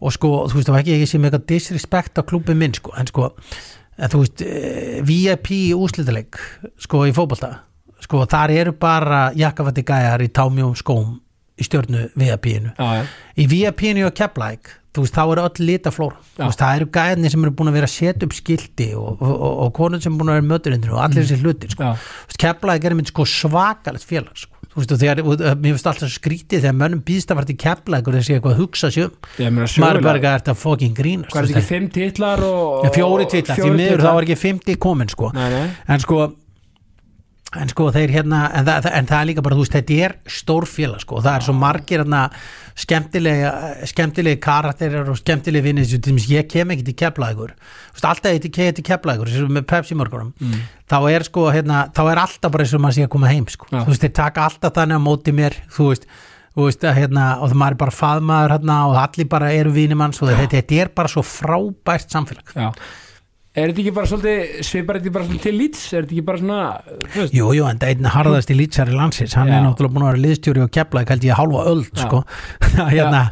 [0.00, 2.94] og sko, þú veist, það var ekki ekki sem eitthvað disrespect á klubbi minn, sko,
[2.96, 6.40] en sko en þú veist, eh, VIP í úslitaleg
[6.80, 7.52] sko, í fótbolta.
[8.00, 11.20] Sko, þar eru bara jakkafatti gæjar í támjum skóm
[11.54, 12.72] í stjörnu VIP-inu
[13.38, 16.12] í VIP-inu og Keflæk þú veist, þá eru öll litaflór.
[16.38, 19.54] Það eru gæðinni sem eru búin að vera að setja upp skildi og, og, og,
[19.64, 21.88] og konur sem eru búin að vera möturindur og allir þessi hlutir sko.
[22.44, 24.60] Keflæk er mynd sko svakalegt félag sko.
[24.74, 28.16] þú veist, þegar, mér finnst alltaf skrítið þegar mönnum býðst að vera til Keflæk og
[28.20, 29.58] þessi eitthvað að hugsa sér um.
[29.82, 32.94] Maður er ekki að þetta fucking grínast hvað er þetta ekki, fimm titlar og Ja,
[32.94, 35.34] fjóri titlar, því miður þá var ekki 50 komin sko.
[35.34, 36.22] nei, nei, en sko
[37.60, 40.14] en sko þeir hérna en það, en það er líka bara, þú veist, þetta er
[40.26, 42.22] stór félag sko, það er svo margir hérna
[42.78, 43.52] skemmtilega,
[43.90, 45.86] skemmtilegi karakterir og skemmtilegi vinnir,
[46.32, 47.54] ég kem ekki til keflaðigur,
[48.02, 50.60] alltaf eitthvað kem til keflaðigur, með Pepsi morgunum Mm.
[50.90, 53.46] þá er sko, hérna, þá er alltaf bara eins og maður sé að koma heim,
[53.48, 53.84] sko, Já.
[53.84, 56.06] þú veist, þeir taka alltaf þannig á móti mér, þú veist
[56.54, 59.72] þú veist, að, hérna, og það maður er bara faðmaður hérna, og allir bara eru
[59.74, 62.52] vínimanns og þetta, þetta er bara svo frábært samfélag.
[62.54, 62.70] Já
[63.54, 66.24] er þetta ekki bara svolítið svipar þetta ekki bara svolítið til lýts er þetta ekki
[66.26, 66.58] bara svona
[67.14, 69.36] veist, Jú, jú, en það er einn harðast í lýtsari landsins.
[69.38, 69.54] Hann Já.
[69.58, 72.02] er náttúrulega búin að vera liðstjóri og kepla held ég hálfa öld, Já.
[72.02, 72.22] sko.
[72.94, 73.22] Hérna,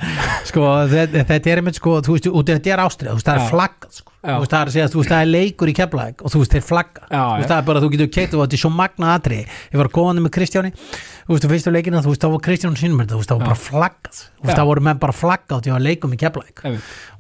[0.46, 3.40] sko, þetta, er einmitt, sko, þú veist, út í þetta er ástrið, þú veist, það
[3.40, 4.14] er flaggað, sko.
[4.22, 4.36] Já.
[4.36, 6.42] þú veist, það er að segja, þú veist, það er leikur í keflæk og þú
[6.44, 7.02] veist, þeir flagga.
[7.08, 9.40] Já, þú veist, það er bara, þú getur keitt og þetta er svo magna atri
[9.42, 10.70] ég var góðan með Kristjáni
[11.26, 13.46] þú veist, þú veist, leikina, þú veist, þá var Kristján sínum þú veist, það var
[13.52, 14.20] bara flaggað.
[14.42, 16.62] Þú veist, það voru menn bara flaggað til að leikum í keflæk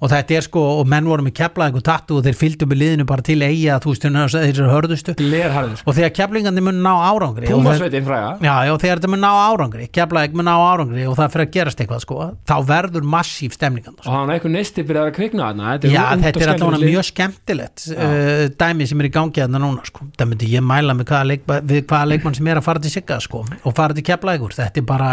[0.02, 2.80] og þetta er sko, og menn voru með keflæk og tattu og þeir fylgdu með
[2.82, 5.14] liðinu bara til eiga þú veist, þeir eru hörðustu.
[5.20, 5.86] Glerharður sko.
[5.90, 9.30] og þegar keflingandi mun ná árangri og Púmasveitin fræga Já, já, þegar þetta mun ná
[9.46, 13.54] árangri Keflavík mun ná árangri og það fyrir að gerast eitthvað sko, þá verður massíf
[13.54, 16.88] stemningan Og hann eitthvað neisti byrjaði að kvikna þarna er Já, og þetta er lið.
[16.90, 20.08] mjög skemmtilegt uh, dæmi sem er í gangi þarna núna sko.
[20.18, 22.92] það myndi ég mæla með hvaða, leik, við hvaða leikmann sem er að fara til
[22.92, 25.10] Sigga sko, og fara til Keflavíkur, þetta er bara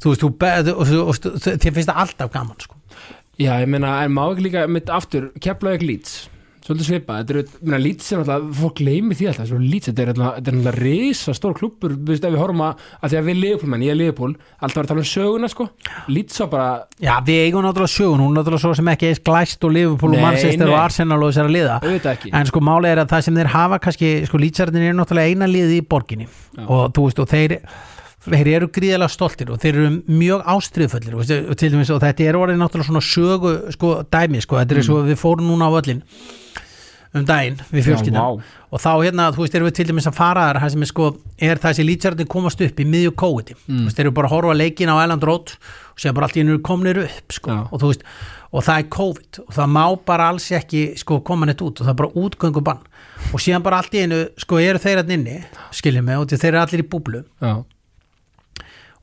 [0.00, 2.76] þú veist, þú, þér finnst það alltaf gaman sko.
[3.40, 6.20] Já, ég meina, en má ekki líka mitt aftur Keflavík Leeds.
[6.60, 9.88] Svolítið svipa, þetta er, ég meina, Leeds er alltaf fólk gleymi því alltaf, svo Leeds,
[9.88, 13.28] þetta er alltaf risa stór klubbur, við veist, ef við horfum að að því að
[13.30, 15.64] við Liverpool, menn, ég er Liverpool alltaf var að tala um söguna, sko.
[16.12, 16.68] Leeds var bara,
[17.00, 20.12] Já, við eigum náttúrulega sögun, hún er náttúrulega svo sem ekki eins glæst og Liverpool
[20.12, 20.68] og nei.
[20.68, 21.80] og Arsenal og þessari liða.
[22.28, 25.48] En sko málið er að það sem þeir hafa kannski, sko lýtsarðin er náttúrulega eina
[25.48, 25.80] liðið
[28.26, 32.36] þeir eru gríðalega stoltir og þeir eru mjög ástriðföllir og, til dæmis og þetta er
[32.40, 36.02] orðið náttúrulega svona sögu sko dæmi sko, þetta er svo við fórum núna á öllin
[37.10, 38.38] um daginn við fjölskyldan Mm.
[38.38, 38.42] Já, vá.
[38.70, 40.86] og þá hérna, þú veist, erum við til dæmis að fara þar það sem er
[40.92, 41.06] sko,
[41.42, 43.80] er það sem lýtsarðin komast upp í miðju kóiti, Mm.
[43.80, 45.48] þú veist, þeir eru bara að horfa leikin á Island Road
[45.90, 47.66] og sér bara allt í einu komnir upp sko, Já.
[47.72, 48.02] og þú veist,
[48.52, 51.80] og það er COVID og það má bara alls ekki sko koma neitt út.
[51.80, 52.78] Og það er bara útgöngu bann
[53.34, 55.42] og síðan bara allt í einu, sko, eru þeir að inni
[55.72, 57.24] skiljum mig, og þeir eru allir í búblu.
[57.42, 57.64] Já,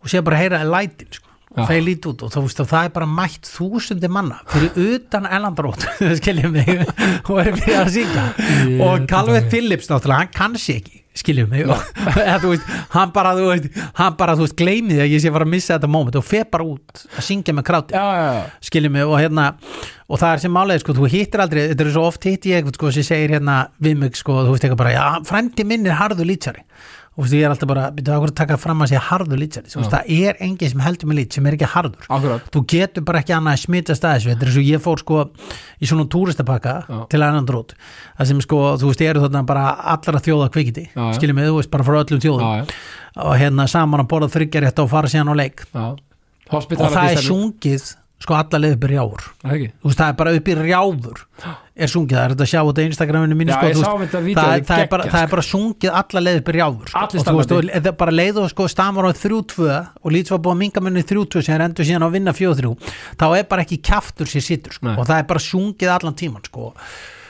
[0.08, 1.26] og síðan bara heyra lætin sko.
[1.58, 5.26] Og þeir líti út og þá veist, það er bara mætt þúsundi manna fyrir utan
[5.26, 5.86] elandrót
[6.20, 6.70] skiljum mig
[7.32, 8.26] og er fyrir að syngja.
[8.68, 9.48] Ég og Calvin.
[9.50, 11.80] Phillips náttúrulega, hann kann sig ekki skiljum mig og,
[12.20, 15.32] eða, veist, hann bara, þú veist, hann bara, þú veist, gleymi því að ég sé
[15.34, 18.04] fara að missa þetta moment og fer bara út að syngja með kráti
[18.68, 19.48] skiljum mig og hérna
[20.08, 22.70] og það er sem málega, sko, þú hittir aldrei þetta er svo oft hitt ég,
[22.78, 25.98] sko, sem segir hérna við mig, sko, þú veist, eitthvað bara, já, frændi minn er
[26.00, 26.64] harðu lýtsari
[27.18, 29.38] og þú veist, ég er alltaf bara, byrjuðu okkur að taka fram að segja harðu
[29.42, 32.06] lýtsari, þú veist, það er enginn sem heldur með lýts sem er ekki harður.
[32.14, 32.50] Akkurat.
[32.54, 35.02] Þú getur bara ekki annað að smitast að þessu þetta er eins og ég fór
[35.02, 35.20] sko
[35.82, 37.00] í svona túristapakka Já.
[37.10, 37.74] til annan drót.
[38.20, 39.66] Það sem sko, þú veist, eru þarna bara
[39.96, 40.86] allra þjóða kvikiti,
[41.18, 42.76] skiljum við, þú veist, bara frá öllum þjóðum.
[43.28, 45.66] Og hérna saman að borða þryggjarétt og fara síðan á leik.
[45.74, 49.26] Og það er sungið sko alla leið upp í rjáfur.
[49.44, 51.20] Það er er bara upp í rjáfur.
[51.78, 54.40] Er sungið, það er þetta að sjá þetta á Instagraminu mínu Já, sko, það, það
[54.48, 56.88] er- er það, er bara, er bara sungið alla leið upp í rjáfur.
[56.90, 57.04] Sko.
[57.04, 59.68] Og þú veist, það er bara leið og sko stamar á 3-2
[60.02, 62.74] og lítið var búið að minga munni 3-2 sem er endur síðan að vinna 4-3
[63.22, 64.98] þá er bara ekki kjaftur sér sittur sko.
[64.98, 66.74] Og það er bara sungið allan tíman sko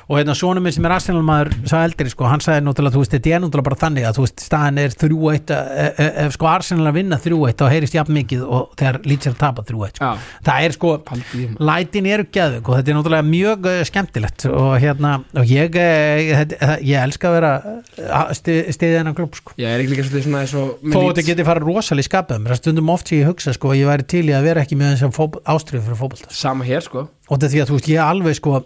[0.07, 3.01] og hérna svona minn sem er Arsenal maður sá eldri sko, hann sagði náttúrulega, þú
[3.01, 6.47] veist, þetta er náttúrulega bara þannig að þú veist, staðan er 3-1 ef, ef sko
[6.51, 10.11] Arsenal að vinna 3-1 þá heyrist jafn mikið og þegar er að tapa 3-1 sko.
[10.47, 10.93] Það er sko,
[11.69, 17.03] lætin eru geðvik og þetta er náttúrulega mjög skemmtilegt og hérna, og ég þetta, ég
[17.03, 19.57] elska að vera uh, stiðið hennar klub sko.
[19.59, 22.07] Ég er ekki líka svolítið svona eins og þó þetta geti farið rosalega
[22.39, 24.79] mér er stundum oft sem ég hugsa sko ég væri til í að vera ekki
[24.95, 25.99] þessum ástriðu fyrir
[26.31, 27.07] Sama hér, sko.
[27.27, 28.57] Og þetta því að þú veist ég alveg sko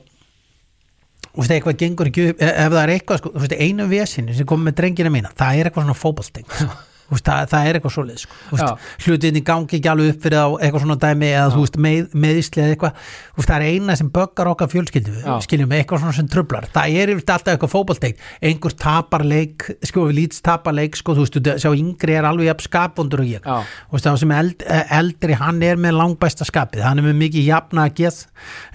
[1.32, 3.90] þú veist eitthvað gengur ekki upp ef ef það er eitthvað sko, þú veist einu
[3.92, 6.70] vesinni sem komið með drengina mína, það er eitthvað svona fótbolting sko.
[7.12, 8.70] Veist, það, það er eitthvað svoleið sko.
[9.06, 12.76] Hlutinni gangi ekki alveg upp fyrir á eitthvað svona dæmi eða veist með, meðisli eða
[12.76, 13.06] eitthvað.
[13.38, 15.34] Veist, það er eina sem böggar okkar fjölskyldu Já.
[15.46, 20.06] skiljum eitthvað svona sem trublar það er yfir alltaf eitthvað fótbolteikt einhver tapar leik, sko
[20.10, 23.32] við lítst tapar leik sko, þú veist, þú sjá yngri er alveg jafn skapvondur og
[23.32, 23.46] ég.
[23.46, 24.66] Þú veist, það sem eld,
[25.00, 28.22] eldri, hann er með langbæsta skapið, hann er með mikið jafna að geð,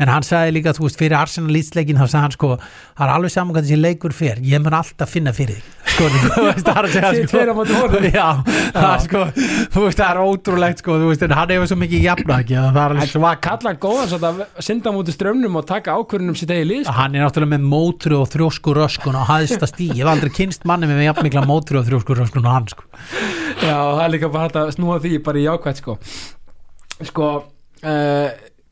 [0.03, 3.15] en hann sagði líka, þú veist, fyrir Arsenal lýtsleikin, þá sagði hann sko það er
[3.17, 4.43] alveg saman hvað þessi leikur fer.
[4.47, 7.15] Ég mun alltaf finna fyrir sko, þú veist, það er að segja,
[8.07, 8.19] Þið
[8.75, 9.23] það er sko
[9.75, 12.81] þú veist, það er ótrúlegt, sko, þú veist, hann hefur svo mikið jafna geð, það
[12.83, 16.53] er alveg svak Kalla hann góðan svo að synda mútið strömmnum og taka ákvörðunum sitt
[16.55, 16.97] eigi lið, sko.
[16.99, 20.67] Hann er náttúrulega með mótru og þrjósku röskun og hæðsta stí, ég hef aldrei kynst
[20.69, 22.89] manni með jafn mikla mótru og þrjósku röskun og hann sko.
[23.63, 25.99] Já, það er líka bara hægt að snúa því bara í jákvætt sko.
[27.07, 27.31] Sko
[27.85, 28.29] uh,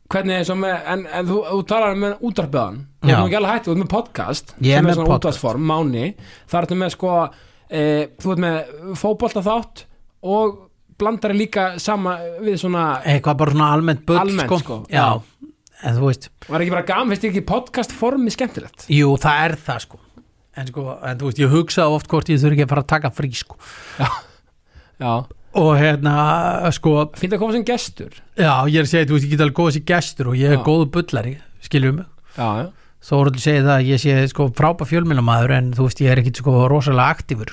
[0.09, 3.15] Hvernig er svo með En, en þú, þú talar um með útvarpiðan Þú Já.
[3.15, 5.19] erum ekki alveg hægt, þú ert með podcast Ég er sem með svona podcast.
[5.39, 6.05] útvarpsform, Máni.
[6.49, 7.13] Það ertu með sko
[7.71, 9.85] uh, Þú ert með fótbolta þátt
[10.25, 10.57] Og
[10.99, 14.59] blandari líka sama Við svona eitthvað bara svona almennt bull Almennt, sko.
[14.63, 14.77] sko.
[14.89, 15.51] já,
[15.83, 18.85] en þú veist Var ekki bara gaman, veist ekki podcast formi skemmtilegt?
[18.93, 20.01] Jú, það er það sko.
[20.55, 22.91] En sko, en þú veist, ég hugsa oft hvort ég þurfi ekki að fara að
[22.93, 23.57] taka frí sko.
[25.03, 25.09] Já.
[25.59, 26.13] Og hérna,
[26.75, 28.15] sko Fínt að koma sem gestur.
[28.39, 30.53] Já, ég er að segja, þú veist, ég get alveg góð þessi gestur og ég
[30.53, 30.63] er Já.
[30.67, 31.33] góðu bullari,
[31.65, 32.07] skiljum mig.
[32.37, 32.65] Já, já
[33.05, 36.39] Þóruldur segir það að ég sé sko frábær fjölmjölamæður en þú veist ég er ekkit
[36.41, 37.51] sko rosalega aktífur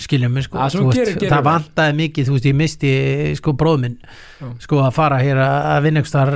[0.00, 0.56] skiljum mig sko.
[0.56, 2.92] Þú þú veist, gerir- gerir það vantaði mikið þú veist ég misti
[3.36, 3.96] sko bróðminn
[4.64, 6.32] sko að fara hér að vinna ykkur þar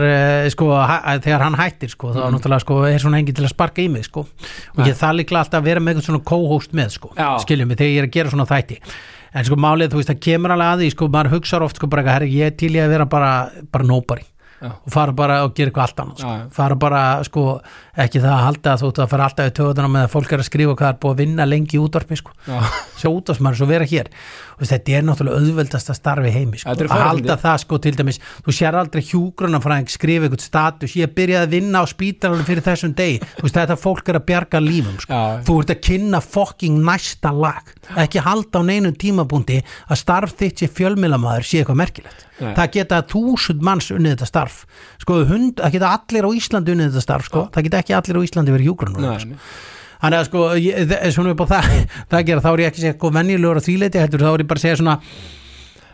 [0.53, 2.35] sko að, þegar hann hættir sko þá Mm.
[2.37, 4.27] náttúrulega sko er svona engin til að sparka í mig sko.
[4.77, 7.39] Og ég það líklega alltaf að vera með eitthvað svona co-host með sko Já.
[7.47, 8.79] skiljum mig þegar ég er að gera svona þætti.
[9.35, 11.87] En sko málið þú veist það kemur alveg að því sko maður hugsar oft sko
[11.89, 14.27] bara herri ég til ég að vera bara bara nobody
[14.63, 14.71] Já.
[14.71, 16.33] og fara bara og gera eitthvað allt annað sko.
[16.39, 17.45] Já, fara bara sko
[18.05, 20.33] ekki það að halda að þú ert að fara alltaf í töðunum með að fólk
[20.33, 22.37] er að skrifa hvað er búið að vinna lengi í útvarpi sko.
[22.47, 22.61] Já.
[23.03, 24.13] sjá útvarpsmaður svo vera hér
[24.63, 26.73] og þetta er náttúrulega auðveldasta starfi í heimi sko.
[26.73, 31.49] Að halda það sko til dæmis þú sér aldrei hjúgrunafræðing skrifa eitthvað status ég byrjaði
[31.49, 34.99] að vinna á spítalanum fyrir þessum degi þú veist þetta fólk er að bjarga lífum
[35.03, 35.13] sko.
[35.13, 35.45] Já.
[35.49, 40.63] þú ert að kynna fucking næsta lag ekki halda á neinum tímapunkti að starf þitt
[40.63, 42.55] sé fjölmiðlamaður sé eitthvað merkilegt Nei.
[42.57, 44.63] það geta þúsund manns unnið þetta starf
[45.03, 48.19] sko hund, það geta allir á Íslandi unnið þetta starf sko, það geta ekki allir
[48.19, 49.27] á Íslandi verið hjúgrunafræðingar.
[49.29, 49.47] Nei,
[50.03, 51.69] Þannig að sko, ég, svona upp á það,
[52.11, 54.43] það að gera, þá er ég ekki segja eitthvað venjulegur á þvíleiti, heldur, þá er
[54.43, 54.99] ég bara að segja svona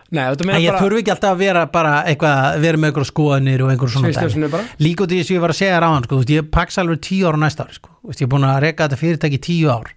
[0.08, 3.64] Nei, að ég bara þurfi ekki alltaf að vera bara eitthvað, vera með eitthvað skoðanir
[3.66, 6.48] og einhver svona Líka út í þess að ég var að segja ráðan, sko, ég
[6.54, 9.68] paksa alveg tíu ára næsta ári, sko, ég er búin að reka þetta fyrirtæki tíu
[9.68, 9.92] ár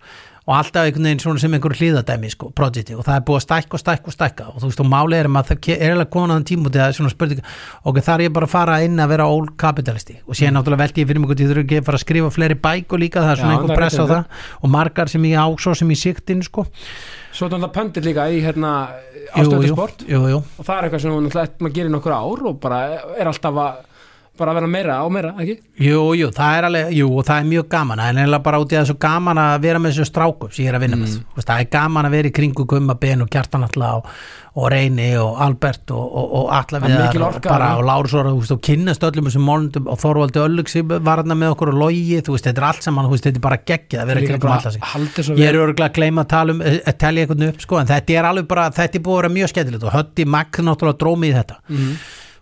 [0.47, 3.43] og alltaf einhvern veginn svona sem einhver hlýðadæmi, sko, projekti og það er búið að
[3.45, 4.45] stækka og stækka og stækka.
[4.49, 6.81] Og þú veist, og málið er um að það er alveg komin á þann tímúti
[6.81, 7.43] að svona spurning,
[7.85, 10.81] ok, þar er ég bara að fara inn að vera old capitalisti og síðan náttúrulega
[10.81, 13.21] velti ég fyrir mig hvort ég þurfi ekki að fara að skrifa fleiri bækur líka,
[13.21, 14.49] það er svona Já, einhver það er press á rétt, það.
[14.61, 16.65] og margar sem ég á svo sem ég siktin, sko.
[17.31, 18.73] Svo er þetta pöndir líka í hérna
[19.13, 20.41] jú, ástöðu jú, sport jú, jú.
[20.41, 22.81] og það er eitthvað sem maður gerir nokkur ár og bara
[23.15, 23.79] er alltaf að
[24.39, 25.55] bara að vera meira og meira, ekki?
[25.85, 28.71] Jú, jú, það er alveg, jú, og það er mjög gaman en eða bara út
[28.71, 30.97] í það er svo gaman að vera með þessu strákum sem ég er að vinna
[31.01, 31.25] með, Mm.
[31.35, 34.07] Veist, það er gaman að vera í kringu Gumma Ben og Kjartan Alla og,
[34.55, 37.83] og Reyni og Albert og, og, og Alla Það er við mikil og, bara, og
[37.85, 42.21] Lárus og, kynnast öllum þessum málundum og Þorvaldi Öllugsi var hann með okkur og logi,
[42.25, 44.27] þú veist, þetta er allt saman þú veist, þetta er bara geggjað að vera í
[44.31, 46.97] kringum bara alla sig haldið svo Ég er örgulega að gleyma að tala um að
[47.05, 49.53] telja einhvern upp sko, en þetta er alveg bara, þetta er búið að vera mjög
[49.53, 51.95] skemmtilegt og Hötti Magn náttúrulega drómið í þetta Mhm.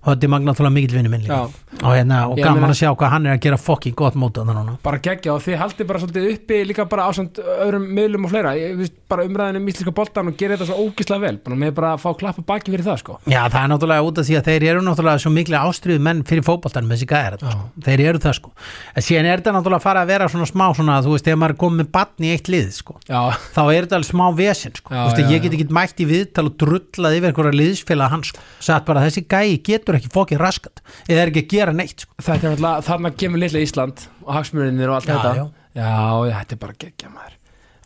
[0.05, 1.49] Hötti Magn náttúrulega mikill vinnu minn líka.
[1.83, 4.41] Og, hérna, og gaman meina- að sjá hvað hann er að gera fokking gott móta
[4.45, 4.77] þannig núna.
[4.83, 8.53] Bara geggja og þið haldið bara svolítið uppi líka bara ásand öðrum miðlum og fleira.
[8.55, 11.37] Ég veist bara umræðin um íslenska boltan og gera þetta svo ógislega vel.
[11.43, 13.17] Bara með bara að fá klappa baki fyrir það sko.
[13.27, 16.23] Já, það er náttúrulega út af því að þeir eru náttúrulega svo miklu ástriðu menn
[16.23, 17.59] fyrir fótboltanum þessi gæðir sko.
[17.83, 18.51] þeir eru það sko.
[18.95, 21.35] En síðan er þetta náttúrulega að fara að vera svona smá svona, þú veist, ef
[21.37, 23.19] maður er komið með batn í eitt lið sko, já,
[23.55, 24.89] þá er þetta alveg smá vesen sko.
[24.95, 28.27] Já, veist, já, ég get ekki mætt í viðtal og drullað yfir einhverja liðsfélag hans
[28.31, 28.39] sko.
[28.59, 32.13] satt bara þessi gæi getur ekki fokkið raskat eða er ekki að gera neitt sko.
[32.21, 35.45] þetta er alltaf þarna kemur litla Ísland og hagsmurinnir og allt Já, þetta já.
[35.81, 37.35] já, þetta er bara geggja maður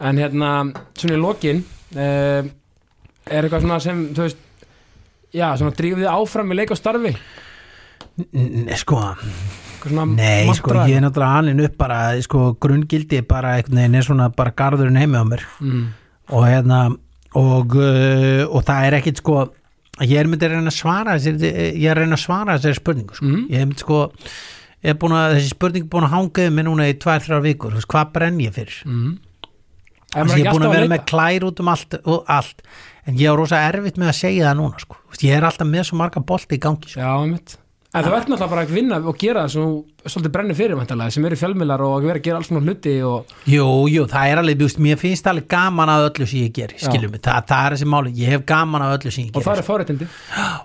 [0.04, 0.52] en hérna,
[1.00, 1.64] svona í lokin
[1.96, 2.52] uh,
[3.32, 4.42] er eitthvað svona sem þú veist
[5.34, 7.16] já, svona drífið áfram í leik og starfi
[8.14, 9.00] N- n- sko,
[10.14, 14.06] nei, sko, ég er náttúrulega alveg upp bara, sko, grunngildi er bara einhvern veginn er
[14.06, 15.88] svona bara garðurinn heimi á mér mm.
[16.36, 16.84] og hérna
[17.34, 19.40] og, uh, og það er ekkit sko
[20.02, 22.80] ég er myndið að reyna að svara þessari, ég er að reyna að svara þessari
[22.80, 23.26] spurningu sko.
[23.26, 23.44] Mhm.
[23.54, 24.00] ég er myndið sko
[24.84, 27.80] að, þessi spurning er búin að hanga um mig núna í tvær, þrjár vikur, þú
[27.80, 29.20] veist, hvað brenn ég fyrir Mm.
[30.14, 31.96] Ég er búin að vera með klær út um allt
[32.30, 32.62] allt,
[33.08, 35.88] en ég er rosa erfitt með að segja það núna, sko, ég er alltaf með
[35.88, 37.00] svo marga bolti í gangi, sko.
[37.02, 37.58] Já, mitt
[37.94, 41.14] En þú ert náttúrulega bara að vinna og gera það þú svolítið brennir fyrir mæntalega,
[41.14, 44.24] sem eru fjölmiðlar og að vera að gera alls svona hluti og Jú, jú, það
[44.32, 47.46] er alveg, veist, mér finnst alveg gaman að öllu sem ég geri, skiljum mig, það,
[47.52, 49.46] það er þessi máli, ég hef gaman að öllu sem ég og geri.
[49.46, 50.06] það er fáréttindi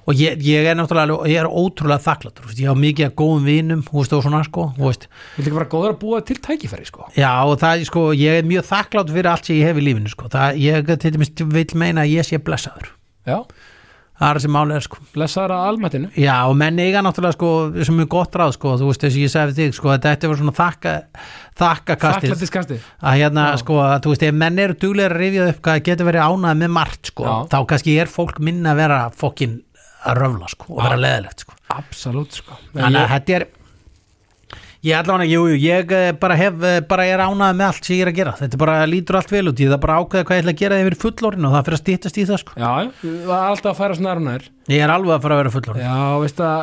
[0.09, 2.01] og ég, ég er náttúrulega ég er ótrúlega
[2.49, 5.05] veist, ég á mikið að góðum vinum þú veist, og svona sko þú veist.
[5.37, 6.16] Þú ert ekki bara góður að búa
[14.19, 14.99] já það er Já, þessi máli er sko.
[15.14, 16.09] Blessaður að almættinu.
[16.19, 17.51] Já og menn eiga náttúrulega sko
[17.87, 20.09] sem er gott ráð sko, þú veist þess að ég segi við þig sko, að
[20.09, 20.95] þetta var svona þakka
[21.59, 22.33] þakkakastið.
[22.33, 23.61] Þakklættiskasti að hérna Já.
[23.62, 26.61] sko að þú veist ef menn eru duglega að rifja upp hvað getur verið ánað
[26.64, 27.35] með margt sko Já.
[27.55, 29.57] þá kannski er fólk minna að vera fokkin
[30.09, 31.57] að röfla sko og vera leðilegt sko.
[31.79, 32.59] Absolutt sko.
[32.75, 33.47] Þannig að þetta er
[34.87, 37.89] ég allan að, jú, jú, ég eh, bara hef eh, bara er ánað með allt
[37.89, 38.35] sem ég er að gera.
[38.39, 40.81] Þetta bara lítur allt vel út, ég það bara ákveða hvað ég ætla að gera
[40.81, 42.57] ég verið fullorinn og það fyrir að stýttast í það sko.
[42.59, 45.43] Já, já, það er alltaf að færa svona nær ég er alveg að fara að
[45.43, 46.59] vera fullorinn Já, veist að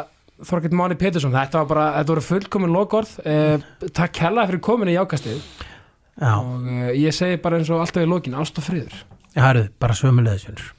[0.46, 3.14] Þorgett Máni Pétursson, þetta var bara, þetta voru fullkomin lokorð.
[3.24, 3.64] Eh,
[3.96, 5.40] Takk hella fyrir komin í jákastið.
[6.20, 9.06] Já, og eh, ég segi bara eins og alltaf í lokin, ást og friður.
[9.32, 10.74] Ég harðu bara sömulegðisvinnur